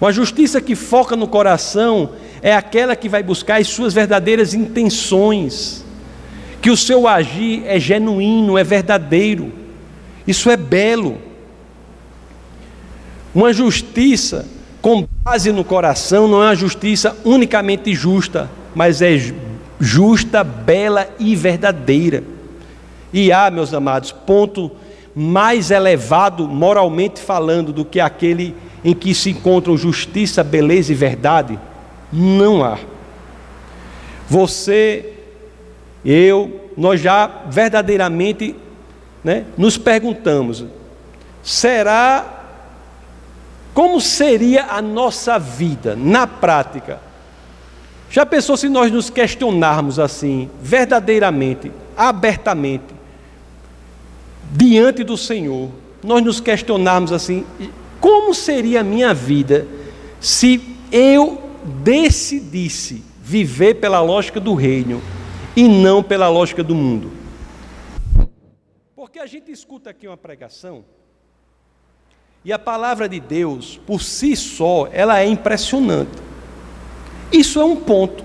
Uma 0.00 0.12
justiça 0.12 0.60
que 0.60 0.74
foca 0.74 1.16
no 1.16 1.26
coração 1.26 2.10
é 2.40 2.54
aquela 2.54 2.94
que 2.94 3.08
vai 3.08 3.22
buscar 3.22 3.60
as 3.60 3.66
suas 3.66 3.92
verdadeiras 3.92 4.54
intenções, 4.54 5.84
que 6.62 6.70
o 6.70 6.76
seu 6.76 7.08
agir 7.08 7.62
é 7.66 7.80
genuíno, 7.80 8.56
é 8.56 8.62
verdadeiro. 8.62 9.52
Isso 10.26 10.48
é 10.48 10.56
belo. 10.56 11.18
Uma 13.34 13.52
justiça 13.52 14.46
com 14.80 15.06
base 15.22 15.50
no 15.50 15.64
coração 15.64 16.28
não 16.28 16.42
é 16.42 16.46
uma 16.46 16.54
justiça 16.54 17.16
unicamente 17.24 17.94
justa, 17.94 18.50
mas 18.74 19.02
é 19.02 19.12
justa, 19.80 20.44
bela 20.44 21.08
e 21.18 21.34
verdadeira. 21.34 22.22
E 23.12 23.32
há, 23.32 23.50
meus 23.50 23.72
amados, 23.72 24.12
ponto 24.12 24.70
mais 25.14 25.70
elevado 25.70 26.46
moralmente 26.48 27.20
falando 27.20 27.72
do 27.72 27.84
que 27.84 28.00
aquele 28.00 28.54
em 28.84 28.94
que 28.94 29.14
se 29.14 29.30
encontram 29.30 29.76
justiça, 29.76 30.44
beleza 30.44 30.92
e 30.92 30.94
verdade? 30.94 31.58
Não 32.12 32.62
há. 32.62 32.78
Você, 34.28 35.12
eu, 36.04 36.70
nós 36.76 37.00
já 37.00 37.30
verdadeiramente 37.48 38.54
né, 39.22 39.44
nos 39.56 39.78
perguntamos: 39.78 40.64
será 41.42 42.43
como 43.74 44.00
seria 44.00 44.66
a 44.66 44.80
nossa 44.80 45.36
vida 45.36 45.96
na 45.96 46.28
prática? 46.28 47.00
Já 48.08 48.24
pensou 48.24 48.56
se 48.56 48.68
nós 48.68 48.92
nos 48.92 49.10
questionarmos 49.10 49.98
assim, 49.98 50.48
verdadeiramente, 50.62 51.72
abertamente, 51.96 52.94
diante 54.52 55.02
do 55.02 55.16
Senhor, 55.16 55.68
nós 56.04 56.22
nos 56.22 56.38
questionarmos 56.38 57.10
assim: 57.10 57.44
como 58.00 58.32
seria 58.32 58.82
a 58.82 58.84
minha 58.84 59.12
vida 59.12 59.66
se 60.20 60.62
eu 60.92 61.42
decidisse 61.82 63.02
viver 63.20 63.74
pela 63.74 64.00
lógica 64.00 64.38
do 64.38 64.54
reino 64.54 65.02
e 65.56 65.66
não 65.66 66.00
pela 66.00 66.28
lógica 66.28 66.62
do 66.62 66.76
mundo? 66.76 67.10
Porque 68.94 69.18
a 69.18 69.26
gente 69.26 69.50
escuta 69.50 69.90
aqui 69.90 70.06
uma 70.06 70.16
pregação 70.16 70.84
e 72.44 72.52
a 72.52 72.58
palavra 72.58 73.08
de 73.08 73.18
Deus, 73.18 73.80
por 73.86 74.02
si 74.02 74.36
só, 74.36 74.86
ela 74.92 75.18
é 75.18 75.26
impressionante. 75.26 76.10
Isso 77.32 77.58
é 77.58 77.64
um 77.64 77.76
ponto. 77.76 78.22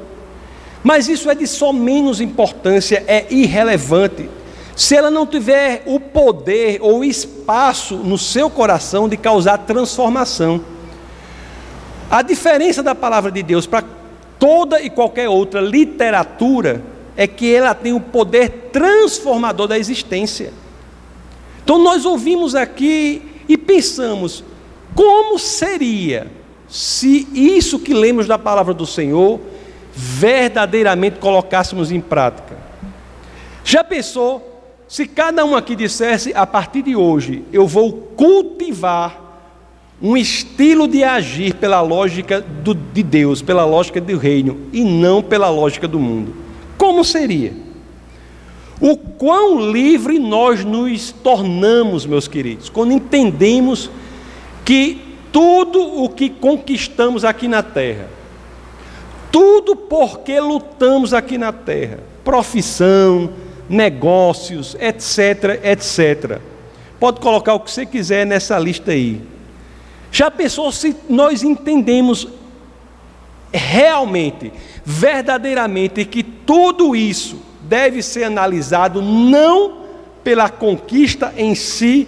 Mas 0.84 1.08
isso 1.08 1.30
é 1.30 1.36
de 1.36 1.48
só 1.48 1.72
menos 1.72 2.20
importância, 2.20 3.02
é 3.08 3.26
irrelevante. 3.30 4.30
Se 4.76 4.94
ela 4.94 5.10
não 5.10 5.26
tiver 5.26 5.84
o 5.86 6.02
poder 6.02 6.80
ou 6.82 7.02
espaço 7.02 7.96
no 7.96 8.18
seu 8.18 8.50
coração 8.50 9.08
de 9.08 9.16
causar 9.16 9.60
transformação. 9.60 10.62
A 12.12 12.22
diferença 12.22 12.84
da 12.84 12.94
palavra 12.94 13.32
de 13.32 13.42
Deus 13.42 13.66
para 13.66 13.86
toda 14.38 14.82
e 14.82 14.90
qualquer 14.90 15.30
outra 15.30 15.62
literatura 15.62 16.84
é 17.16 17.26
que 17.26 17.54
ela 17.54 17.74
tem 17.74 17.94
o 17.94 18.02
poder 18.02 18.70
transformador 18.74 19.68
da 19.68 19.78
existência. 19.78 20.52
Então 21.64 21.78
nós 21.82 22.04
ouvimos 22.06 22.56
aqui 22.56 23.29
e 23.50 23.58
pensamos: 23.58 24.44
como 24.94 25.40
seria 25.40 26.28
se 26.68 27.28
isso 27.34 27.80
que 27.80 27.94
lemos 27.94 28.28
da 28.28 28.38
palavra 28.38 28.74
do 28.76 28.86
Senhor 28.86 29.40
verdadeiramente 29.92 31.18
colocássemos 31.18 31.92
em 31.92 32.00
prática? 32.00 32.56
Já 33.64 33.84
pensou 33.84 34.62
se 34.88 35.08
cada 35.08 35.44
um 35.44 35.56
aqui 35.56 35.76
dissesse: 35.76 36.32
a 36.36 36.46
partir 36.46 36.84
de 36.84 36.96
hoje 36.96 37.44
eu 37.52 37.66
vou 37.66 37.92
cultivar 37.92 39.28
um 40.02 40.16
estilo 40.16 40.88
de 40.88 41.04
agir 41.04 41.56
pela 41.56 41.82
lógica 41.82 42.40
do, 42.40 42.74
de 42.74 43.04
Deus, 43.04 43.42
pela 43.42 43.66
lógica 43.66 44.00
do 44.00 44.18
reino, 44.18 44.58
e 44.72 44.84
não 44.84 45.22
pela 45.22 45.50
lógica 45.50 45.88
do 45.88 46.00
mundo? 46.00 46.36
Como 46.78 47.04
seria? 47.04 47.54
O 48.82 48.96
quão 48.96 49.72
livre 49.72 50.20
nós 50.20 50.64
nos 50.64 51.12
tornamos, 51.12 52.06
meus 52.06 52.28
queridos, 52.28 52.70
quando 52.70 52.94
entendemos 52.94 53.90
que 54.64 55.02
tudo 55.34 55.82
o 55.82 56.08
que 56.08 56.30
conquistamos 56.30 57.26
aqui 57.26 57.48
na 57.48 57.62
terra, 57.62 58.08
tudo 59.32 59.76
porque 59.76 60.40
lutamos 60.40 61.14
aqui 61.14 61.38
na 61.38 61.52
terra, 61.52 62.00
profissão, 62.24 63.30
negócios, 63.70 64.76
etc, 64.80 65.60
etc. 65.64 66.40
Pode 67.00 67.20
colocar 67.20 67.54
o 67.56 67.60
que 67.60 67.72
você 67.72 67.86
quiser 67.86 68.26
nessa 68.26 68.58
lista 68.58 68.92
aí. 68.92 69.22
Já 70.12 70.32
pensou 70.32 70.72
se 70.72 70.96
nós 71.10 71.44
entendemos 71.44 72.28
realmente, 73.52 74.52
verdadeiramente, 74.86 76.06
que 76.06 76.24
tudo 76.24 76.96
isso 76.96 77.49
deve 77.70 78.02
ser 78.02 78.24
analisado 78.24 79.00
não 79.00 79.84
pela 80.24 80.50
conquista 80.50 81.32
em 81.38 81.54
si, 81.54 82.08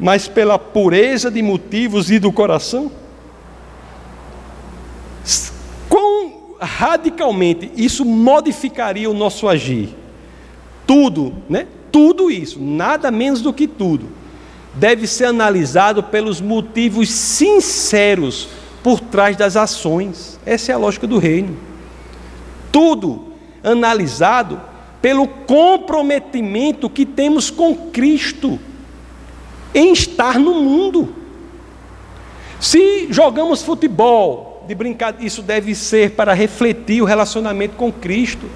mas 0.00 0.26
pela 0.26 0.58
pureza 0.58 1.30
de 1.30 1.42
motivos 1.42 2.10
e 2.10 2.18
do 2.18 2.32
coração? 2.32 2.90
Quão 5.88 6.56
radicalmente 6.58 7.70
isso 7.76 8.04
modificaria 8.04 9.08
o 9.10 9.14
nosso 9.14 9.46
agir? 9.46 9.94
Tudo, 10.86 11.34
né? 11.48 11.66
Tudo 11.92 12.30
isso, 12.30 12.60
nada 12.60 13.10
menos 13.10 13.40
do 13.42 13.52
que 13.52 13.66
tudo, 13.66 14.08
deve 14.74 15.06
ser 15.06 15.26
analisado 15.26 16.02
pelos 16.02 16.40
motivos 16.40 17.10
sinceros 17.10 18.48
por 18.82 19.00
trás 19.00 19.36
das 19.36 19.56
ações. 19.56 20.38
Essa 20.44 20.72
é 20.72 20.74
a 20.74 20.78
lógica 20.78 21.06
do 21.06 21.18
reino. 21.18 21.56
Tudo 22.70 23.32
analisado 23.64 24.60
pelo 25.06 25.28
comprometimento 25.28 26.90
que 26.90 27.06
temos 27.06 27.48
com 27.48 27.76
Cristo 27.92 28.58
em 29.72 29.92
estar 29.92 30.36
no 30.36 30.60
mundo. 30.60 31.14
Se 32.58 33.06
jogamos 33.12 33.62
futebol, 33.62 34.64
de 34.66 34.74
brincadeira, 34.74 35.24
isso 35.24 35.42
deve 35.42 35.76
ser 35.76 36.16
para 36.16 36.32
refletir 36.32 37.00
o 37.02 37.04
relacionamento 37.04 37.76
com 37.76 37.92
Cristo. 37.92 38.50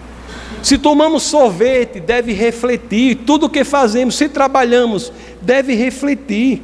Se 0.60 0.76
tomamos 0.76 1.22
sorvete, 1.22 2.00
deve 2.00 2.32
refletir. 2.32 3.18
Tudo 3.24 3.46
o 3.46 3.48
que 3.48 3.62
fazemos, 3.62 4.16
se 4.16 4.28
trabalhamos, 4.28 5.12
deve 5.40 5.76
refletir. 5.76 6.62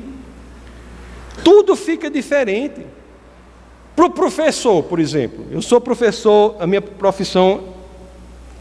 Tudo 1.45 1.77
fica 1.77 2.11
diferente. 2.11 2.85
Para 3.95 4.07
o 4.07 4.11
professor, 4.11 4.83
por 4.83 4.99
exemplo, 4.99 5.47
eu 5.49 5.63
sou 5.63 5.81
professor, 5.81 6.57
a 6.59 6.67
minha 6.67 6.83
profissão, 6.83 7.76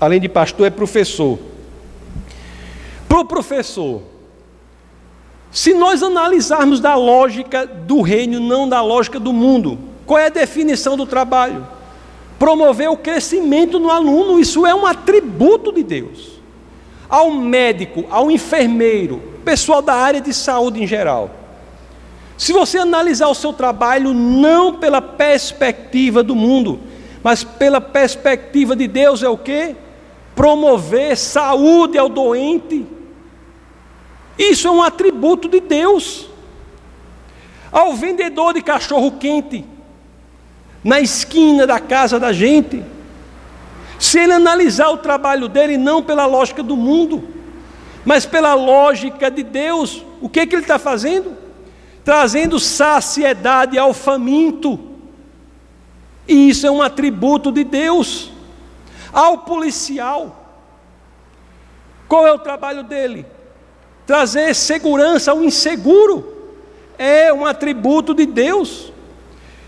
além 0.06 0.20
de 0.20 0.30
pastor, 0.30 0.68
é 0.68 0.70
professor. 0.70 1.40
Para 3.08 3.20
o 3.20 3.26
professor, 3.26 4.02
se 5.52 5.74
nós 5.74 6.04
analisarmos 6.04 6.80
da 6.80 6.96
lógica 6.96 7.66
do 7.66 8.02
reino, 8.02 8.40
não 8.40 8.70
da 8.70 8.82
lógica 8.82 9.20
do 9.20 9.34
mundo, 9.34 9.80
qual 10.06 10.20
é 10.20 10.28
a 10.28 10.30
definição 10.30 10.96
do 10.96 11.06
trabalho? 11.06 11.66
Promover 12.38 12.90
o 12.90 12.98
crescimento 12.98 13.80
no 13.80 13.90
aluno, 13.90 14.40
isso 14.40 14.66
é 14.66 14.76
um 14.76 14.86
atributo 14.86 15.72
de 15.72 15.82
Deus. 15.82 16.40
Ao 17.10 17.32
médico, 17.32 18.06
ao 18.10 18.30
enfermeiro, 18.30 19.22
pessoal 19.44 19.82
da 19.82 19.94
área 19.94 20.22
de 20.22 20.34
saúde 20.34 20.84
em 20.84 20.88
geral. 20.88 21.32
Se 22.38 22.52
você 22.52 22.78
analisar 22.78 23.28
o 23.28 23.36
seu 23.36 23.54
trabalho 23.54 24.14
não 24.14 24.76
pela 24.76 25.02
perspectiva 25.02 26.22
do 26.22 26.36
mundo, 26.36 26.80
mas 27.24 27.44
pela 27.44 27.80
perspectiva 27.80 28.76
de 28.76 28.88
Deus, 28.88 29.24
é 29.24 29.30
o 29.30 29.38
que? 29.38 29.76
Promover 30.36 31.16
saúde 31.16 31.98
ao 31.98 32.10
doente, 32.10 32.86
isso 34.38 34.68
é 34.68 34.72
um 34.72 34.84
atributo 34.84 35.48
de 35.48 35.60
Deus. 35.60 36.28
Ao 37.72 37.94
vendedor 37.94 38.54
de 38.54 38.62
cachorro 38.62 39.12
quente, 39.14 39.66
na 40.84 41.00
esquina 41.00 41.66
da 41.66 41.80
casa 41.80 42.20
da 42.20 42.32
gente, 42.32 42.84
se 43.98 44.20
ele 44.20 44.34
analisar 44.34 44.90
o 44.90 44.98
trabalho 44.98 45.48
dele 45.48 45.78
não 45.78 46.04
pela 46.04 46.26
lógica 46.26 46.62
do 46.62 46.76
mundo, 46.76 47.24
mas 48.04 48.26
pela 48.26 48.54
lógica 48.54 49.32
de 49.32 49.42
Deus, 49.42 50.06
o 50.22 50.30
que, 50.30 50.46
que 50.46 50.56
ele 50.56 50.62
está 50.62 50.78
fazendo? 50.78 51.36
Trazendo 52.04 52.60
saciedade 52.60 53.80
ao 53.80 53.94
faminto. 53.94 54.80
E 56.28 56.50
isso 56.50 56.68
é 56.68 56.72
um 56.72 56.82
atributo 56.82 57.52
de 57.52 57.64
Deus. 57.64 58.32
Ao 59.16 59.38
policial, 59.38 60.46
qual 62.06 62.28
é 62.28 62.34
o 62.34 62.38
trabalho 62.38 62.84
dele? 62.84 63.26
Trazer 64.06 64.54
segurança 64.54 65.32
ao 65.32 65.42
inseguro 65.42 66.34
é 66.98 67.32
um 67.32 67.46
atributo 67.46 68.14
de 68.14 68.26
Deus. 68.26 68.92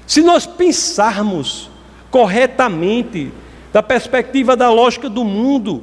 Se 0.06 0.22
nós 0.22 0.45
pensarmos 0.45 1.70
corretamente, 2.12 3.32
da 3.72 3.82
perspectiva 3.82 4.54
da 4.54 4.70
lógica 4.70 5.10
do 5.10 5.24
mundo, 5.24 5.82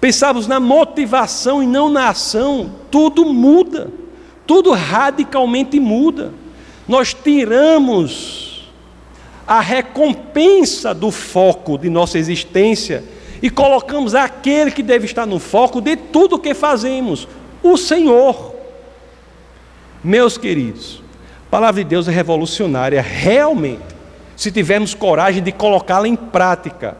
pensarmos 0.00 0.46
na 0.46 0.60
motivação 0.60 1.60
e 1.60 1.66
não 1.66 1.88
na 1.88 2.10
ação, 2.10 2.72
tudo 2.88 3.24
muda, 3.26 3.90
tudo 4.46 4.70
radicalmente 4.70 5.80
muda. 5.80 6.32
Nós 6.86 7.14
tiramos 7.14 8.49
a 9.50 9.58
recompensa 9.58 10.94
do 10.94 11.10
foco 11.10 11.76
de 11.76 11.90
nossa 11.90 12.16
existência 12.16 13.02
e 13.42 13.50
colocamos 13.50 14.14
aquele 14.14 14.70
que 14.70 14.80
deve 14.80 15.06
estar 15.06 15.26
no 15.26 15.40
foco 15.40 15.80
de 15.80 15.96
tudo 15.96 16.36
o 16.36 16.38
que 16.38 16.54
fazemos, 16.54 17.26
o 17.60 17.76
Senhor. 17.76 18.54
Meus 20.04 20.38
queridos, 20.38 21.02
a 21.48 21.50
palavra 21.50 21.82
de 21.82 21.90
Deus 21.90 22.06
é 22.06 22.12
revolucionária, 22.12 23.02
realmente, 23.02 23.82
se 24.36 24.52
tivermos 24.52 24.94
coragem 24.94 25.42
de 25.42 25.50
colocá-la 25.50 26.06
em 26.06 26.14
prática, 26.14 26.96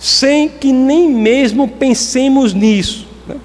sem 0.00 0.48
que 0.48 0.72
nem 0.72 1.08
mesmo 1.08 1.68
pensemos 1.68 2.52
nisso, 2.52 3.06
né? 3.28 3.36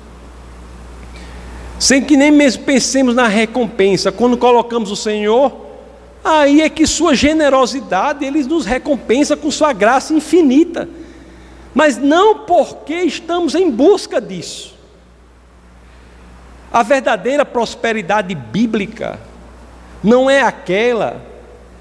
sem 1.77 2.01
que 2.01 2.17
nem 2.17 2.31
mesmo 2.31 2.63
pensemos 2.63 3.13
na 3.13 3.27
recompensa, 3.27 4.11
quando 4.11 4.35
colocamos 4.35 4.89
o 4.89 4.95
Senhor, 4.95 5.69
aí 6.23 6.61
é 6.61 6.69
que 6.69 6.85
Sua 6.85 7.15
generosidade, 7.15 8.25
Ele 8.25 8.43
nos 8.43 8.65
recompensa 8.65 9.35
com 9.35 9.49
Sua 9.49 9.73
graça 9.73 10.13
infinita, 10.13 10.87
mas 11.73 11.97
não 11.97 12.39
porque 12.39 12.95
estamos 12.95 13.55
em 13.55 13.69
busca 13.69 14.19
disso. 14.19 14.75
A 16.71 16.83
verdadeira 16.83 17.45
prosperidade 17.45 18.33
bíblica 18.33 19.19
não 20.03 20.29
é 20.29 20.41
aquela 20.41 21.21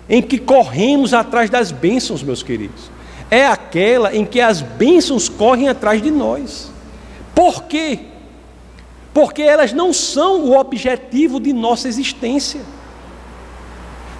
em 0.08 0.20
que 0.20 0.38
corremos 0.38 1.14
atrás 1.14 1.48
das 1.48 1.70
bênçãos, 1.70 2.22
meus 2.22 2.42
queridos. 2.42 2.90
É 3.30 3.46
aquela 3.46 4.14
em 4.14 4.24
que 4.24 4.40
as 4.40 4.60
bênçãos 4.60 5.28
correm 5.28 5.68
atrás 5.68 6.02
de 6.02 6.10
nós. 6.10 6.72
Por 7.32 7.64
quê? 7.64 8.00
Porque 9.14 9.42
elas 9.42 9.72
não 9.72 9.92
são 9.92 10.40
o 10.40 10.58
objetivo 10.58 11.38
de 11.38 11.52
nossa 11.52 11.86
existência. 11.86 12.60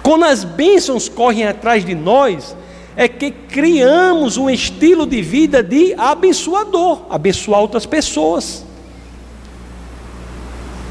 Quando 0.01 0.25
as 0.25 0.43
bênçãos 0.43 1.07
correm 1.07 1.45
atrás 1.45 1.85
de 1.85 1.93
nós, 1.93 2.55
é 2.95 3.07
que 3.07 3.31
criamos 3.31 4.37
um 4.37 4.49
estilo 4.49 5.05
de 5.05 5.21
vida 5.21 5.63
de 5.63 5.93
abençoador, 5.93 7.03
abençoar 7.09 7.61
outras 7.61 7.85
pessoas. 7.85 8.65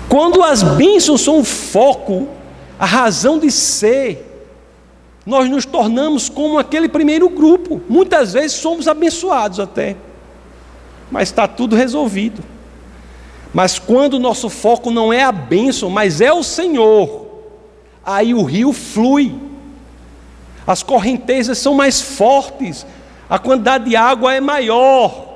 Quando 0.08 0.42
as 0.42 0.62
bênçãos 0.62 1.20
são 1.20 1.40
o 1.40 1.44
foco, 1.44 2.28
a 2.78 2.86
razão 2.86 3.38
de 3.38 3.50
ser, 3.50 4.26
nós 5.24 5.48
nos 5.48 5.64
tornamos 5.64 6.28
como 6.28 6.58
aquele 6.58 6.88
primeiro 6.88 7.28
grupo. 7.28 7.80
Muitas 7.88 8.32
vezes 8.32 8.52
somos 8.52 8.88
abençoados 8.88 9.60
até, 9.60 9.96
mas 11.10 11.28
está 11.28 11.46
tudo 11.46 11.76
resolvido. 11.76 12.42
Mas 13.52 13.78
quando 13.78 14.14
o 14.14 14.18
nosso 14.18 14.48
foco 14.48 14.90
não 14.90 15.12
é 15.12 15.22
a 15.22 15.32
bênção, 15.32 15.90
mas 15.90 16.20
é 16.20 16.32
o 16.32 16.42
Senhor, 16.42 17.29
aí 18.04 18.34
o 18.34 18.42
rio 18.42 18.72
flui, 18.72 19.34
as 20.66 20.82
correntezas 20.82 21.58
são 21.58 21.74
mais 21.74 22.00
fortes, 22.00 22.86
a 23.28 23.38
quantidade 23.38 23.84
de 23.84 23.96
água 23.96 24.34
é 24.34 24.40
maior, 24.40 25.30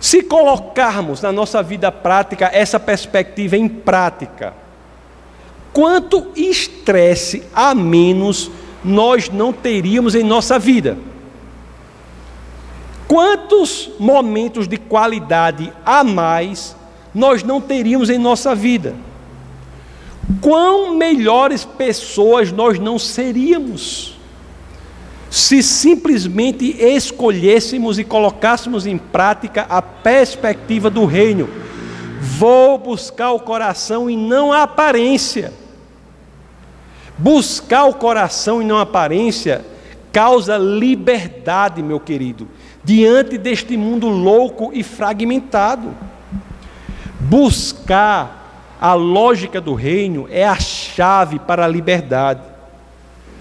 se 0.00 0.22
colocarmos 0.22 1.20
na 1.22 1.32
nossa 1.32 1.62
vida 1.62 1.90
prática 1.90 2.50
essa 2.52 2.78
perspectiva 2.78 3.56
em 3.56 3.68
prática, 3.68 4.54
quanto 5.72 6.30
estresse 6.36 7.44
a 7.52 7.74
menos 7.74 8.50
nós 8.84 9.28
não 9.28 9.52
teríamos 9.52 10.14
em 10.14 10.22
nossa 10.22 10.58
vida? 10.58 10.96
Quantos 13.08 13.90
momentos 13.98 14.68
de 14.68 14.76
qualidade 14.76 15.72
a 15.84 16.04
mais 16.04 16.76
nós 17.14 17.42
não 17.42 17.60
teríamos 17.60 18.10
em 18.10 18.18
nossa 18.18 18.54
vida? 18.54 18.94
Quão 20.40 20.94
melhores 20.94 21.64
pessoas 21.64 22.52
nós 22.52 22.78
não 22.78 22.98
seríamos? 22.98 24.18
se 25.30 25.62
simplesmente 25.62 26.76
escolhêssemos 26.78 27.98
e 27.98 28.04
colocássemos 28.04 28.86
em 28.86 28.96
prática 28.96 29.66
a 29.68 29.82
perspectiva 29.82 30.88
do 30.88 31.04
reino. 31.04 31.48
Vou 32.20 32.78
buscar 32.78 33.32
o 33.32 33.40
coração 33.40 34.08
e 34.08 34.16
não 34.16 34.52
a 34.52 34.62
aparência. 34.62 35.52
Buscar 37.16 37.84
o 37.84 37.94
coração 37.94 38.62
e 38.62 38.64
não 38.64 38.78
a 38.78 38.82
aparência 38.82 39.64
causa 40.10 40.56
liberdade, 40.56 41.82
meu 41.82 42.00
querido, 42.00 42.48
diante 42.82 43.36
deste 43.36 43.76
mundo 43.76 44.08
louco 44.08 44.70
e 44.72 44.82
fragmentado. 44.82 45.94
Buscar 47.20 48.37
a 48.80 48.94
lógica 48.94 49.60
do 49.60 49.74
reino 49.74 50.28
é 50.30 50.44
a 50.44 50.58
chave 50.58 51.38
para 51.38 51.64
a 51.64 51.68
liberdade 51.68 52.58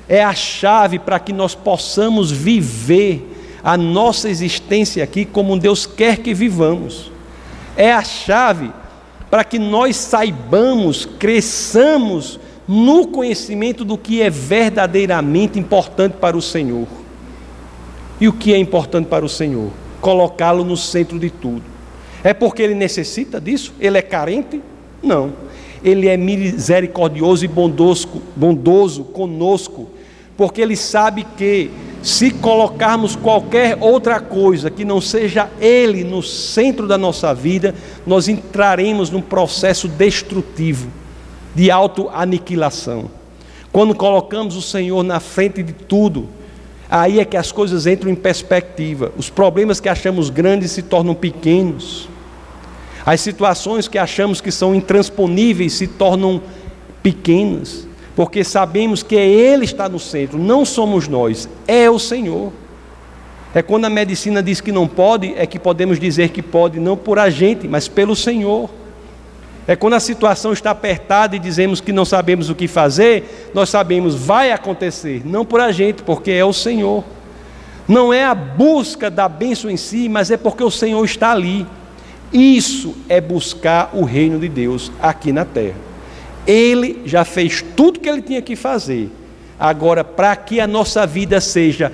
é 0.09 0.23
a 0.23 0.33
chave 0.33 0.99
para 0.99 1.19
que 1.19 1.33
nós 1.33 1.53
possamos 1.53 2.31
viver 2.31 3.59
a 3.63 3.75
nossa 3.75 4.29
existência 4.29 5.03
aqui 5.03 5.25
como 5.25 5.59
Deus 5.59 5.85
quer 5.85 6.17
que 6.17 6.33
vivamos. 6.33 7.11
É 7.75 7.91
a 7.91 8.03
chave 8.03 8.71
para 9.29 9.43
que 9.43 9.59
nós 9.59 9.97
saibamos, 9.97 11.05
cresçamos 11.05 12.39
no 12.65 13.07
conhecimento 13.07 13.83
do 13.83 13.97
que 13.97 14.21
é 14.21 14.29
verdadeiramente 14.29 15.59
importante 15.59 16.13
para 16.13 16.37
o 16.37 16.41
Senhor. 16.41 16.87
E 18.19 18.27
o 18.27 18.33
que 18.33 18.53
é 18.53 18.57
importante 18.57 19.07
para 19.07 19.25
o 19.25 19.29
Senhor? 19.29 19.71
Colocá-lo 19.99 20.63
no 20.63 20.77
centro 20.77 21.19
de 21.19 21.29
tudo. 21.29 21.63
É 22.23 22.33
porque 22.33 22.61
ele 22.61 22.75
necessita 22.75 23.39
disso? 23.39 23.73
Ele 23.79 23.97
é 23.97 24.01
carente? 24.01 24.61
Não. 25.07 25.33
Ele 25.83 26.07
é 26.07 26.17
misericordioso 26.17 27.45
e 27.45 27.47
bondoso, 27.47 28.21
bondoso 28.35 29.03
conosco 29.03 29.87
porque 30.37 30.61
ele 30.61 30.75
sabe 30.75 31.25
que 31.35 31.71
se 32.03 32.29
colocarmos 32.29 33.15
qualquer 33.15 33.75
outra 33.81 34.19
coisa 34.19 34.69
que 34.69 34.85
não 34.85 35.01
seja 35.01 35.49
ele 35.59 36.03
no 36.03 36.21
centro 36.21 36.87
da 36.87 36.97
nossa 36.97 37.33
vida, 37.33 37.73
nós 38.05 38.27
entraremos 38.27 39.09
num 39.09 39.19
processo 39.19 39.87
destrutivo 39.87 40.89
de 41.55 41.71
autoaniquilação. 41.71 43.09
Quando 43.71 43.95
colocamos 43.95 44.55
o 44.55 44.61
Senhor 44.61 45.01
na 45.01 45.19
frente 45.19 45.63
de 45.63 45.73
tudo, 45.73 46.27
aí 46.87 47.19
é 47.19 47.25
que 47.25 47.35
as 47.35 47.51
coisas 47.51 47.87
entram 47.87 48.11
em 48.11 48.15
perspectiva. 48.15 49.11
Os 49.17 49.29
problemas 49.29 49.79
que 49.79 49.89
achamos 49.89 50.29
grandes 50.29 50.71
se 50.71 50.83
tornam 50.83 51.15
pequenos. 51.15 52.07
As 53.07 53.21
situações 53.21 53.87
que 53.87 53.97
achamos 53.97 54.41
que 54.41 54.51
são 54.51 54.75
intransponíveis 54.75 55.71
se 55.71 55.87
tornam 55.87 56.41
pequenas 57.01 57.87
porque 58.17 58.43
sabemos 58.43 59.03
que 59.03 59.13
Ele 59.15 59.63
está 59.63 59.87
no 59.87 59.99
centro, 59.99 60.39
não 60.39 60.65
somos 60.65 61.07
nós, 61.07 61.47
é 61.67 61.87
o 61.87 61.99
Senhor. 61.99 62.51
É 63.53 63.61
quando 63.61 63.85
a 63.85 63.89
medicina 63.91 64.41
diz 64.41 64.59
que 64.59 64.71
não 64.71 64.87
pode, 64.87 65.35
é 65.37 65.45
que 65.45 65.59
podemos 65.59 65.99
dizer 65.99 66.29
que 66.29 66.41
pode, 66.41 66.79
não 66.79 66.97
por 66.97 67.19
a 67.19 67.29
gente, 67.29 67.67
mas 67.67 67.87
pelo 67.87 68.15
Senhor. 68.15 68.71
É 69.67 69.75
quando 69.75 69.93
a 69.93 69.99
situação 69.99 70.51
está 70.51 70.71
apertada 70.71 71.35
e 71.35 71.39
dizemos 71.39 71.79
que 71.79 71.93
não 71.93 72.05
sabemos 72.05 72.49
o 72.49 72.55
que 72.55 72.67
fazer, 72.67 73.51
nós 73.53 73.69
sabemos 73.69 74.15
vai 74.15 74.51
acontecer, 74.51 75.21
não 75.23 75.45
por 75.45 75.61
a 75.61 75.71
gente, 75.71 76.01
porque 76.01 76.31
é 76.31 76.43
o 76.43 76.51
Senhor. 76.51 77.03
Não 77.87 78.11
é 78.11 78.25
a 78.25 78.33
busca 78.33 79.11
da 79.11 79.29
bênção 79.29 79.69
em 79.69 79.77
si, 79.77 80.09
mas 80.09 80.31
é 80.31 80.37
porque 80.37 80.63
o 80.63 80.71
Senhor 80.71 81.05
está 81.05 81.31
ali. 81.31 81.67
Isso 82.31 82.95
é 83.07 83.21
buscar 83.21 83.91
o 83.93 84.03
reino 84.03 84.39
de 84.39 84.49
Deus 84.49 84.91
aqui 85.01 85.31
na 85.31 85.45
terra. 85.45 85.75
Ele 86.45 87.01
já 87.05 87.25
fez 87.25 87.63
tudo 87.75 87.99
que 87.99 88.09
ele 88.09 88.21
tinha 88.21 88.41
que 88.41 88.55
fazer. 88.55 89.09
Agora, 89.59 90.03
para 90.03 90.35
que 90.35 90.59
a 90.59 90.67
nossa 90.67 91.05
vida 91.05 91.41
seja 91.41 91.91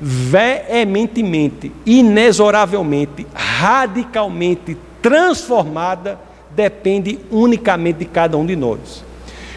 veementemente, 0.00 1.72
inexoravelmente, 1.84 3.26
radicalmente 3.34 4.76
transformada, 5.00 6.18
depende 6.54 7.18
unicamente 7.30 8.00
de 8.00 8.04
cada 8.04 8.36
um 8.36 8.44
de 8.44 8.56
nós. 8.56 9.04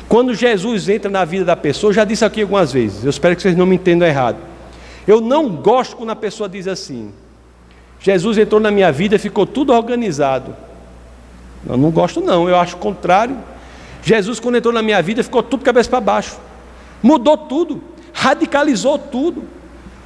Quando 0.07 0.33
Jesus 0.33 0.89
entra 0.89 1.09
na 1.09 1.25
vida 1.25 1.45
da 1.45 1.55
pessoa, 1.55 1.93
já 1.93 2.03
disse 2.03 2.25
aqui 2.25 2.41
algumas 2.41 2.71
vezes, 2.71 3.03
eu 3.03 3.09
espero 3.09 3.35
que 3.35 3.41
vocês 3.41 3.55
não 3.55 3.65
me 3.65 3.75
entendam 3.75 4.07
errado. 4.07 4.37
Eu 5.07 5.21
não 5.21 5.49
gosto 5.49 5.95
quando 5.95 6.11
a 6.11 6.15
pessoa 6.15 6.47
diz 6.47 6.67
assim: 6.67 7.11
Jesus 7.99 8.37
entrou 8.37 8.61
na 8.61 8.71
minha 8.71 8.91
vida 8.91 9.15
e 9.15 9.19
ficou 9.19 9.45
tudo 9.45 9.73
organizado. 9.73 10.55
Eu 11.67 11.77
não 11.77 11.91
gosto, 11.91 12.21
não, 12.21 12.47
eu 12.47 12.55
acho 12.55 12.75
o 12.75 12.79
contrário. 12.79 13.37
Jesus, 14.01 14.39
quando 14.39 14.55
entrou 14.55 14.73
na 14.73 14.81
minha 14.81 15.01
vida, 15.01 15.23
ficou 15.23 15.43
tudo 15.43 15.63
cabeça 15.63 15.89
para 15.89 15.99
baixo. 15.99 16.37
Mudou 17.03 17.37
tudo, 17.37 17.81
radicalizou 18.13 18.97
tudo. 18.97 19.43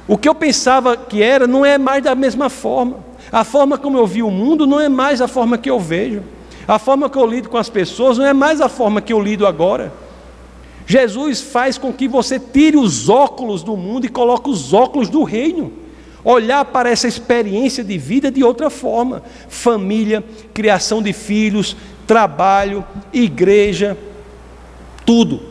O 0.06 0.18
que 0.18 0.28
eu 0.28 0.34
pensava 0.34 0.96
que 0.96 1.22
era 1.22 1.46
não 1.46 1.64
é 1.64 1.78
mais 1.78 2.02
da 2.02 2.14
mesma 2.14 2.50
forma. 2.50 2.98
A 3.30 3.44
forma 3.44 3.78
como 3.78 3.96
eu 3.96 4.06
vi 4.06 4.22
o 4.22 4.30
mundo 4.30 4.66
não 4.66 4.80
é 4.80 4.88
mais 4.88 5.20
a 5.20 5.28
forma 5.28 5.56
que 5.56 5.70
eu 5.70 5.78
vejo. 5.78 6.22
A 6.66 6.78
forma 6.78 7.08
que 7.08 7.16
eu 7.16 7.26
lido 7.26 7.48
com 7.48 7.56
as 7.56 7.68
pessoas 7.68 8.18
não 8.18 8.26
é 8.26 8.32
mais 8.32 8.60
a 8.60 8.68
forma 8.68 9.00
que 9.00 9.12
eu 9.12 9.20
lido 9.20 9.46
agora. 9.46 9.92
Jesus 10.86 11.40
faz 11.40 11.78
com 11.78 11.92
que 11.92 12.06
você 12.06 12.38
tire 12.38 12.76
os 12.76 13.08
óculos 13.08 13.62
do 13.62 13.76
mundo 13.76 14.04
e 14.04 14.08
coloque 14.08 14.50
os 14.50 14.72
óculos 14.74 15.08
do 15.08 15.22
reino. 15.22 15.83
Olhar 16.24 16.64
para 16.64 16.88
essa 16.88 17.06
experiência 17.06 17.84
de 17.84 17.98
vida 17.98 18.30
de 18.30 18.42
outra 18.42 18.70
forma. 18.70 19.22
Família, 19.48 20.24
criação 20.54 21.02
de 21.02 21.12
filhos, 21.12 21.76
trabalho, 22.06 22.84
igreja, 23.12 23.96
tudo. 25.04 25.42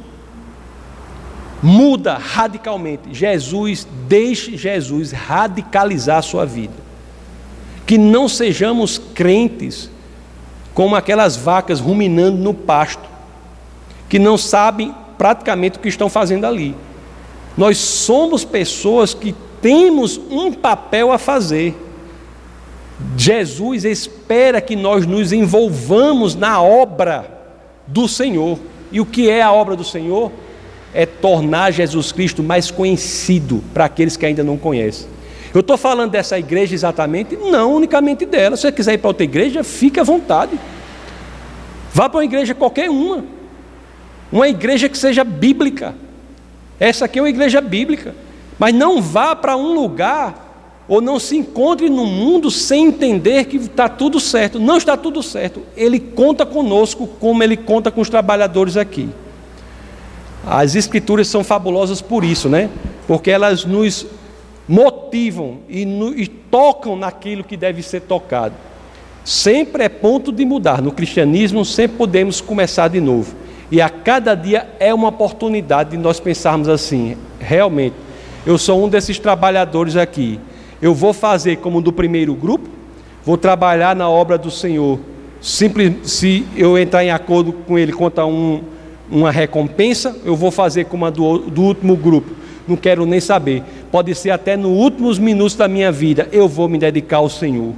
Muda 1.61 2.17
radicalmente. 2.17 3.13
Jesus, 3.13 3.87
deixe 4.07 4.57
Jesus 4.57 5.11
radicalizar 5.11 6.17
a 6.17 6.23
sua 6.23 6.45
vida. 6.45 6.73
Que 7.85 7.97
não 7.97 8.27
sejamos 8.27 8.97
crentes 8.97 9.89
como 10.73 10.95
aquelas 10.95 11.35
vacas 11.35 11.79
ruminando 11.79 12.37
no 12.37 12.53
pasto, 12.53 13.07
que 14.09 14.17
não 14.17 14.37
sabem 14.37 14.93
praticamente 15.17 15.77
o 15.77 15.81
que 15.81 15.87
estão 15.87 16.09
fazendo 16.09 16.45
ali. 16.45 16.75
Nós 17.55 17.77
somos 17.77 18.43
pessoas 18.43 19.13
que 19.13 19.35
temos 19.63 20.19
um 20.29 20.51
papel 20.51 21.11
a 21.13 21.17
fazer. 21.17 21.73
Jesus 23.17 23.85
espera 23.85 24.59
que 24.59 24.75
nós 24.75 25.07
nos 25.07 25.31
envolvamos 25.31 26.35
na 26.35 26.61
obra 26.61 27.25
do 27.87 28.07
Senhor. 28.07 28.59
E 28.91 28.99
o 28.99 29.05
que 29.05 29.29
é 29.29 29.41
a 29.41 29.51
obra 29.53 29.75
do 29.75 29.83
Senhor? 29.83 30.31
É 30.93 31.05
tornar 31.05 31.71
Jesus 31.71 32.11
Cristo 32.11 32.43
mais 32.43 32.69
conhecido 32.69 33.63
para 33.73 33.85
aqueles 33.85 34.17
que 34.17 34.25
ainda 34.25 34.43
não 34.43 34.57
conhecem. 34.57 35.07
Eu 35.53 35.61
estou 35.61 35.77
falando 35.77 36.11
dessa 36.11 36.37
igreja 36.37 36.75
exatamente? 36.75 37.37
Não 37.37 37.75
unicamente 37.75 38.25
dela. 38.25 38.57
Se 38.57 38.63
você 38.63 38.71
quiser 38.71 38.93
ir 38.93 38.97
para 38.97 39.07
outra 39.07 39.23
igreja, 39.23 39.63
fique 39.63 39.99
à 39.99 40.03
vontade. 40.03 40.59
Vá 41.93 42.09
para 42.09 42.17
uma 42.17 42.25
igreja 42.25 42.53
qualquer 42.53 42.89
uma. 42.89 43.23
Uma 44.31 44.49
igreja 44.49 44.89
que 44.89 44.97
seja 44.97 45.23
bíblica. 45.23 45.95
Essa 46.79 47.05
aqui 47.05 47.17
é 47.17 47.21
uma 47.21 47.29
igreja 47.29 47.61
bíblica. 47.61 48.13
Mas 48.57 48.73
não 48.73 49.01
vá 49.01 49.35
para 49.35 49.57
um 49.57 49.73
lugar 49.73 50.43
ou 50.87 51.01
não 51.01 51.19
se 51.19 51.37
encontre 51.37 51.89
no 51.89 52.05
mundo 52.05 52.51
sem 52.51 52.87
entender 52.87 53.45
que 53.45 53.57
está 53.57 53.87
tudo 53.87 54.19
certo. 54.19 54.59
Não 54.59 54.77
está 54.77 54.97
tudo 54.97 55.23
certo. 55.23 55.61
Ele 55.75 55.99
conta 55.99 56.45
conosco 56.45 57.07
como 57.19 57.41
ele 57.41 57.57
conta 57.57 57.89
com 57.89 58.01
os 58.01 58.09
trabalhadores 58.09 58.77
aqui. 58.77 59.09
As 60.45 60.75
escrituras 60.75 61.27
são 61.27 61.43
fabulosas 61.43 62.01
por 62.01 62.23
isso, 62.23 62.49
né? 62.49 62.69
Porque 63.07 63.31
elas 63.31 63.63
nos 63.63 64.05
motivam 64.67 65.59
e, 65.69 65.85
no, 65.85 66.17
e 66.17 66.27
tocam 66.27 66.95
naquilo 66.95 67.43
que 67.43 67.55
deve 67.55 67.81
ser 67.81 68.01
tocado. 68.01 68.55
Sempre 69.23 69.85
é 69.85 69.89
ponto 69.89 70.31
de 70.31 70.45
mudar. 70.45 70.81
No 70.81 70.91
cristianismo 70.91 71.63
sempre 71.63 71.97
podemos 71.97 72.41
começar 72.41 72.89
de 72.89 72.99
novo. 72.99 73.35
E 73.71 73.81
a 73.81 73.89
cada 73.89 74.35
dia 74.35 74.69
é 74.79 74.93
uma 74.93 75.07
oportunidade 75.07 75.91
de 75.91 75.97
nós 75.97 76.19
pensarmos 76.19 76.67
assim: 76.67 77.17
realmente, 77.39 77.95
eu 78.45 78.57
sou 78.57 78.83
um 78.83 78.89
desses 78.89 79.17
trabalhadores 79.19 79.95
aqui 79.95 80.39
eu 80.83 80.93
vou 80.93 81.13
fazer 81.13 81.55
como 81.59 81.81
do 81.81 81.93
primeiro 81.93 82.35
grupo, 82.35 82.67
vou 83.23 83.37
trabalhar 83.37 83.95
na 83.95 84.09
obra 84.09 84.37
do 84.37 84.51
Senhor. 84.51 84.99
Simples, 85.39 86.11
se 86.11 86.45
eu 86.57 86.77
entrar 86.77 87.05
em 87.05 87.09
acordo 87.09 87.53
com 87.53 87.79
Ele 87.79 87.93
quanto 87.93 88.19
a 88.19 88.25
um, 88.25 88.61
uma 89.09 89.31
recompensa, 89.31 90.13
eu 90.25 90.35
vou 90.35 90.51
fazer 90.51 90.83
como 90.87 91.05
a 91.05 91.09
do, 91.09 91.37
do 91.37 91.61
último 91.61 91.95
grupo. 91.95 92.31
Não 92.67 92.75
quero 92.75 93.05
nem 93.05 93.21
saber. 93.21 93.63
Pode 93.89 94.13
ser 94.13 94.31
até 94.31 94.57
nos 94.57 94.77
últimos 94.77 95.17
minutos 95.17 95.55
da 95.55 95.69
minha 95.69 95.89
vida, 95.89 96.27
eu 96.33 96.49
vou 96.49 96.67
me 96.67 96.77
dedicar 96.77 97.17
ao 97.17 97.29
Senhor. 97.29 97.73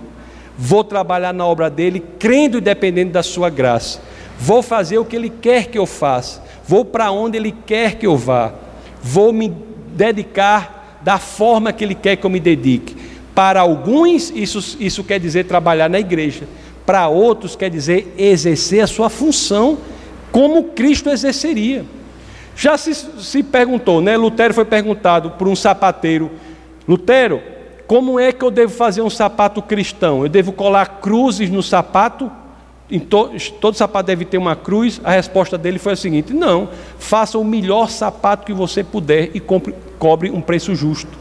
Vou 0.58 0.84
trabalhar 0.84 1.32
na 1.32 1.46
obra 1.46 1.70
dele, 1.70 2.04
crendo 2.18 2.58
e 2.58 2.62
dependendo 2.62 3.12
da 3.12 3.22
sua 3.22 3.52
graça. 3.52 4.02
Vou 4.40 4.64
fazer 4.64 4.98
o 4.98 5.06
que 5.06 5.16
ele 5.16 5.30
quer 5.30 5.68
que 5.68 5.78
eu 5.78 5.86
faça. 5.86 6.42
Vou 6.68 6.84
para 6.84 7.12
onde 7.12 7.38
ele 7.38 7.54
quer 7.68 7.98
que 7.98 8.08
eu 8.08 8.18
vá. 8.18 8.52
Vou 9.00 9.32
me 9.32 9.54
dedicar 9.96 11.00
da 11.02 11.18
forma 11.18 11.74
que 11.74 11.84
Ele 11.84 11.96
quer 11.96 12.16
que 12.16 12.26
eu 12.26 12.30
me 12.30 12.40
dedique. 12.40 12.96
Para 13.34 13.62
alguns, 13.62 14.30
isso, 14.30 14.78
isso 14.80 15.04
quer 15.04 15.20
dizer 15.20 15.46
trabalhar 15.46 15.90
na 15.90 16.00
igreja. 16.00 16.48
Para 16.86 17.08
outros, 17.08 17.56
quer 17.56 17.70
dizer 17.70 18.14
exercer 18.18 18.84
a 18.84 18.88
sua 18.88 19.10
função 19.10 19.78
como 20.32 20.66
Cristo 20.66 21.10
exerceria. 21.10 21.86
Já 22.56 22.78
se, 22.78 22.94
se 22.94 23.44
perguntou, 23.44 24.02
né? 24.02 24.16
Lutero 24.16 24.54
foi 24.54 24.66
perguntado 24.66 25.32
por 25.32 25.48
um 25.48 25.56
sapateiro 25.56 26.32
Lutero, 26.88 27.42
como 27.88 28.20
é 28.20 28.32
que 28.32 28.44
eu 28.44 28.52
devo 28.52 28.72
fazer 28.72 29.02
um 29.02 29.10
sapato 29.10 29.62
cristão? 29.62 30.24
Eu 30.24 30.30
devo 30.30 30.52
colar 30.52 31.00
cruzes 31.02 31.50
no 31.50 31.64
sapato? 31.64 32.32
To, 33.10 33.32
todo 33.60 33.76
sapato 33.76 34.06
deve 34.06 34.26
ter 34.26 34.38
uma 34.38 34.56
cruz? 34.56 35.02
A 35.04 35.12
resposta 35.12 35.58
dele 35.58 35.80
foi 35.80 35.94
a 35.94 35.96
seguinte: 35.96 36.34
não, 36.34 36.70
faça 37.00 37.38
o 37.38 37.44
melhor 37.44 37.90
sapato 37.90 38.46
que 38.46 38.54
você 38.54 38.84
puder 38.84 39.32
e 39.34 39.40
compre, 39.40 39.74
cobre 39.98 40.30
um 40.30 40.40
preço 40.40 40.76
justo. 40.76 41.18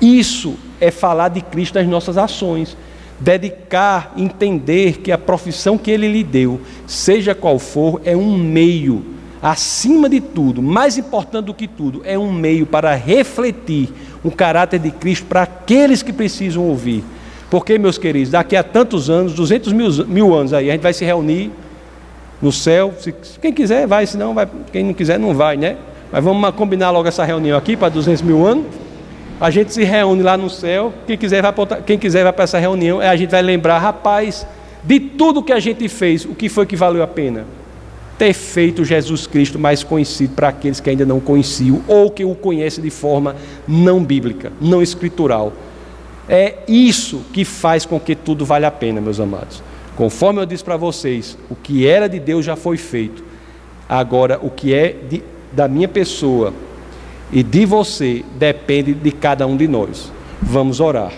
Isso 0.00 0.56
é 0.80 0.90
falar 0.90 1.28
de 1.28 1.40
Cristo 1.42 1.78
nas 1.78 1.86
nossas 1.86 2.16
ações. 2.16 2.76
Dedicar, 3.20 4.14
entender 4.16 4.98
que 4.98 5.12
a 5.12 5.18
profissão 5.18 5.78
que 5.78 5.90
ele 5.90 6.08
lhe 6.08 6.24
deu, 6.24 6.60
seja 6.88 7.36
qual 7.36 7.58
for, 7.58 8.00
é 8.04 8.16
um 8.16 8.36
meio, 8.36 9.04
acima 9.40 10.08
de 10.08 10.20
tudo, 10.20 10.60
mais 10.60 10.98
importante 10.98 11.44
do 11.44 11.54
que 11.54 11.68
tudo, 11.68 12.02
é 12.04 12.18
um 12.18 12.32
meio 12.32 12.66
para 12.66 12.96
refletir 12.96 13.90
o 14.24 14.30
caráter 14.30 14.80
de 14.80 14.90
Cristo 14.90 15.26
para 15.26 15.42
aqueles 15.42 16.02
que 16.02 16.12
precisam 16.12 16.64
ouvir. 16.64 17.04
Porque, 17.52 17.78
meus 17.78 17.98
queridos, 17.98 18.30
daqui 18.30 18.56
a 18.56 18.62
tantos 18.62 19.10
anos, 19.10 19.34
200 19.34 19.74
mil, 19.74 20.06
mil 20.06 20.34
anos 20.34 20.54
aí, 20.54 20.70
a 20.70 20.72
gente 20.72 20.80
vai 20.80 20.94
se 20.94 21.04
reunir 21.04 21.50
no 22.40 22.50
céu. 22.50 22.94
Se, 22.98 23.14
quem 23.42 23.52
quiser 23.52 23.86
vai, 23.86 24.06
senão 24.06 24.32
vai, 24.32 24.48
quem 24.72 24.82
não 24.82 24.94
quiser 24.94 25.18
não 25.18 25.34
vai, 25.34 25.58
né? 25.58 25.76
Mas 26.10 26.24
vamos 26.24 26.50
combinar 26.54 26.90
logo 26.90 27.06
essa 27.06 27.22
reunião 27.26 27.58
aqui 27.58 27.76
para 27.76 27.90
200 27.90 28.22
mil 28.22 28.46
anos. 28.46 28.64
A 29.38 29.50
gente 29.50 29.70
se 29.70 29.84
reúne 29.84 30.22
lá 30.22 30.34
no 30.34 30.48
céu. 30.48 30.94
Quem 31.06 31.18
quiser 31.18 31.42
vai 31.42 31.52
para, 31.52 31.82
quem 31.82 31.98
quiser 31.98 32.22
vai 32.22 32.32
para 32.32 32.44
essa 32.44 32.58
reunião. 32.58 33.00
A 33.00 33.16
gente 33.16 33.28
vai 33.28 33.42
lembrar, 33.42 33.78
rapaz, 33.80 34.46
de 34.82 34.98
tudo 34.98 35.42
que 35.42 35.52
a 35.52 35.60
gente 35.60 35.86
fez, 35.90 36.24
o 36.24 36.34
que 36.34 36.48
foi 36.48 36.64
que 36.64 36.74
valeu 36.74 37.02
a 37.02 37.06
pena? 37.06 37.44
Ter 38.16 38.32
feito 38.32 38.82
Jesus 38.82 39.26
Cristo 39.26 39.58
mais 39.58 39.84
conhecido 39.84 40.34
para 40.34 40.48
aqueles 40.48 40.80
que 40.80 40.88
ainda 40.88 41.04
não 41.04 41.20
conheciam 41.20 41.82
ou 41.86 42.10
que 42.10 42.24
o 42.24 42.34
conhecem 42.34 42.82
de 42.82 42.88
forma 42.88 43.36
não 43.68 44.02
bíblica, 44.02 44.50
não 44.58 44.80
escritural. 44.80 45.52
É 46.28 46.58
isso 46.68 47.22
que 47.32 47.44
faz 47.44 47.84
com 47.84 47.98
que 47.98 48.14
tudo 48.14 48.44
vale 48.44 48.64
a 48.64 48.70
pena, 48.70 49.00
meus 49.00 49.18
amados. 49.18 49.62
Conforme 49.96 50.40
eu 50.40 50.46
disse 50.46 50.64
para 50.64 50.76
vocês, 50.76 51.36
o 51.50 51.54
que 51.54 51.86
era 51.86 52.08
de 52.08 52.18
Deus 52.18 52.44
já 52.44 52.56
foi 52.56 52.76
feito. 52.76 53.24
Agora, 53.88 54.38
o 54.40 54.48
que 54.48 54.72
é 54.72 54.92
de, 54.92 55.22
da 55.52 55.68
minha 55.68 55.88
pessoa 55.88 56.54
e 57.30 57.42
de 57.42 57.64
você 57.66 58.24
depende 58.38 58.94
de 58.94 59.10
cada 59.10 59.46
um 59.46 59.56
de 59.56 59.66
nós. 59.66 60.12
Vamos 60.40 60.80
orar. 60.80 61.12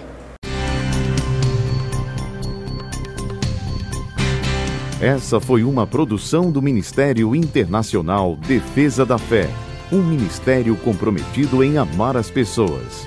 Essa 5.01 5.39
foi 5.39 5.65
uma 5.65 5.87
produção 5.87 6.51
do 6.51 6.63
Ministério 6.63 7.35
Internacional 7.35 8.37
Defesa 8.37 9.05
da 9.05 9.19
Fé, 9.19 9.51
um 9.93 10.01
ministério 10.01 10.75
comprometido 10.77 11.63
em 11.63 11.77
amar 11.77 12.17
as 12.17 12.31
pessoas, 12.31 13.07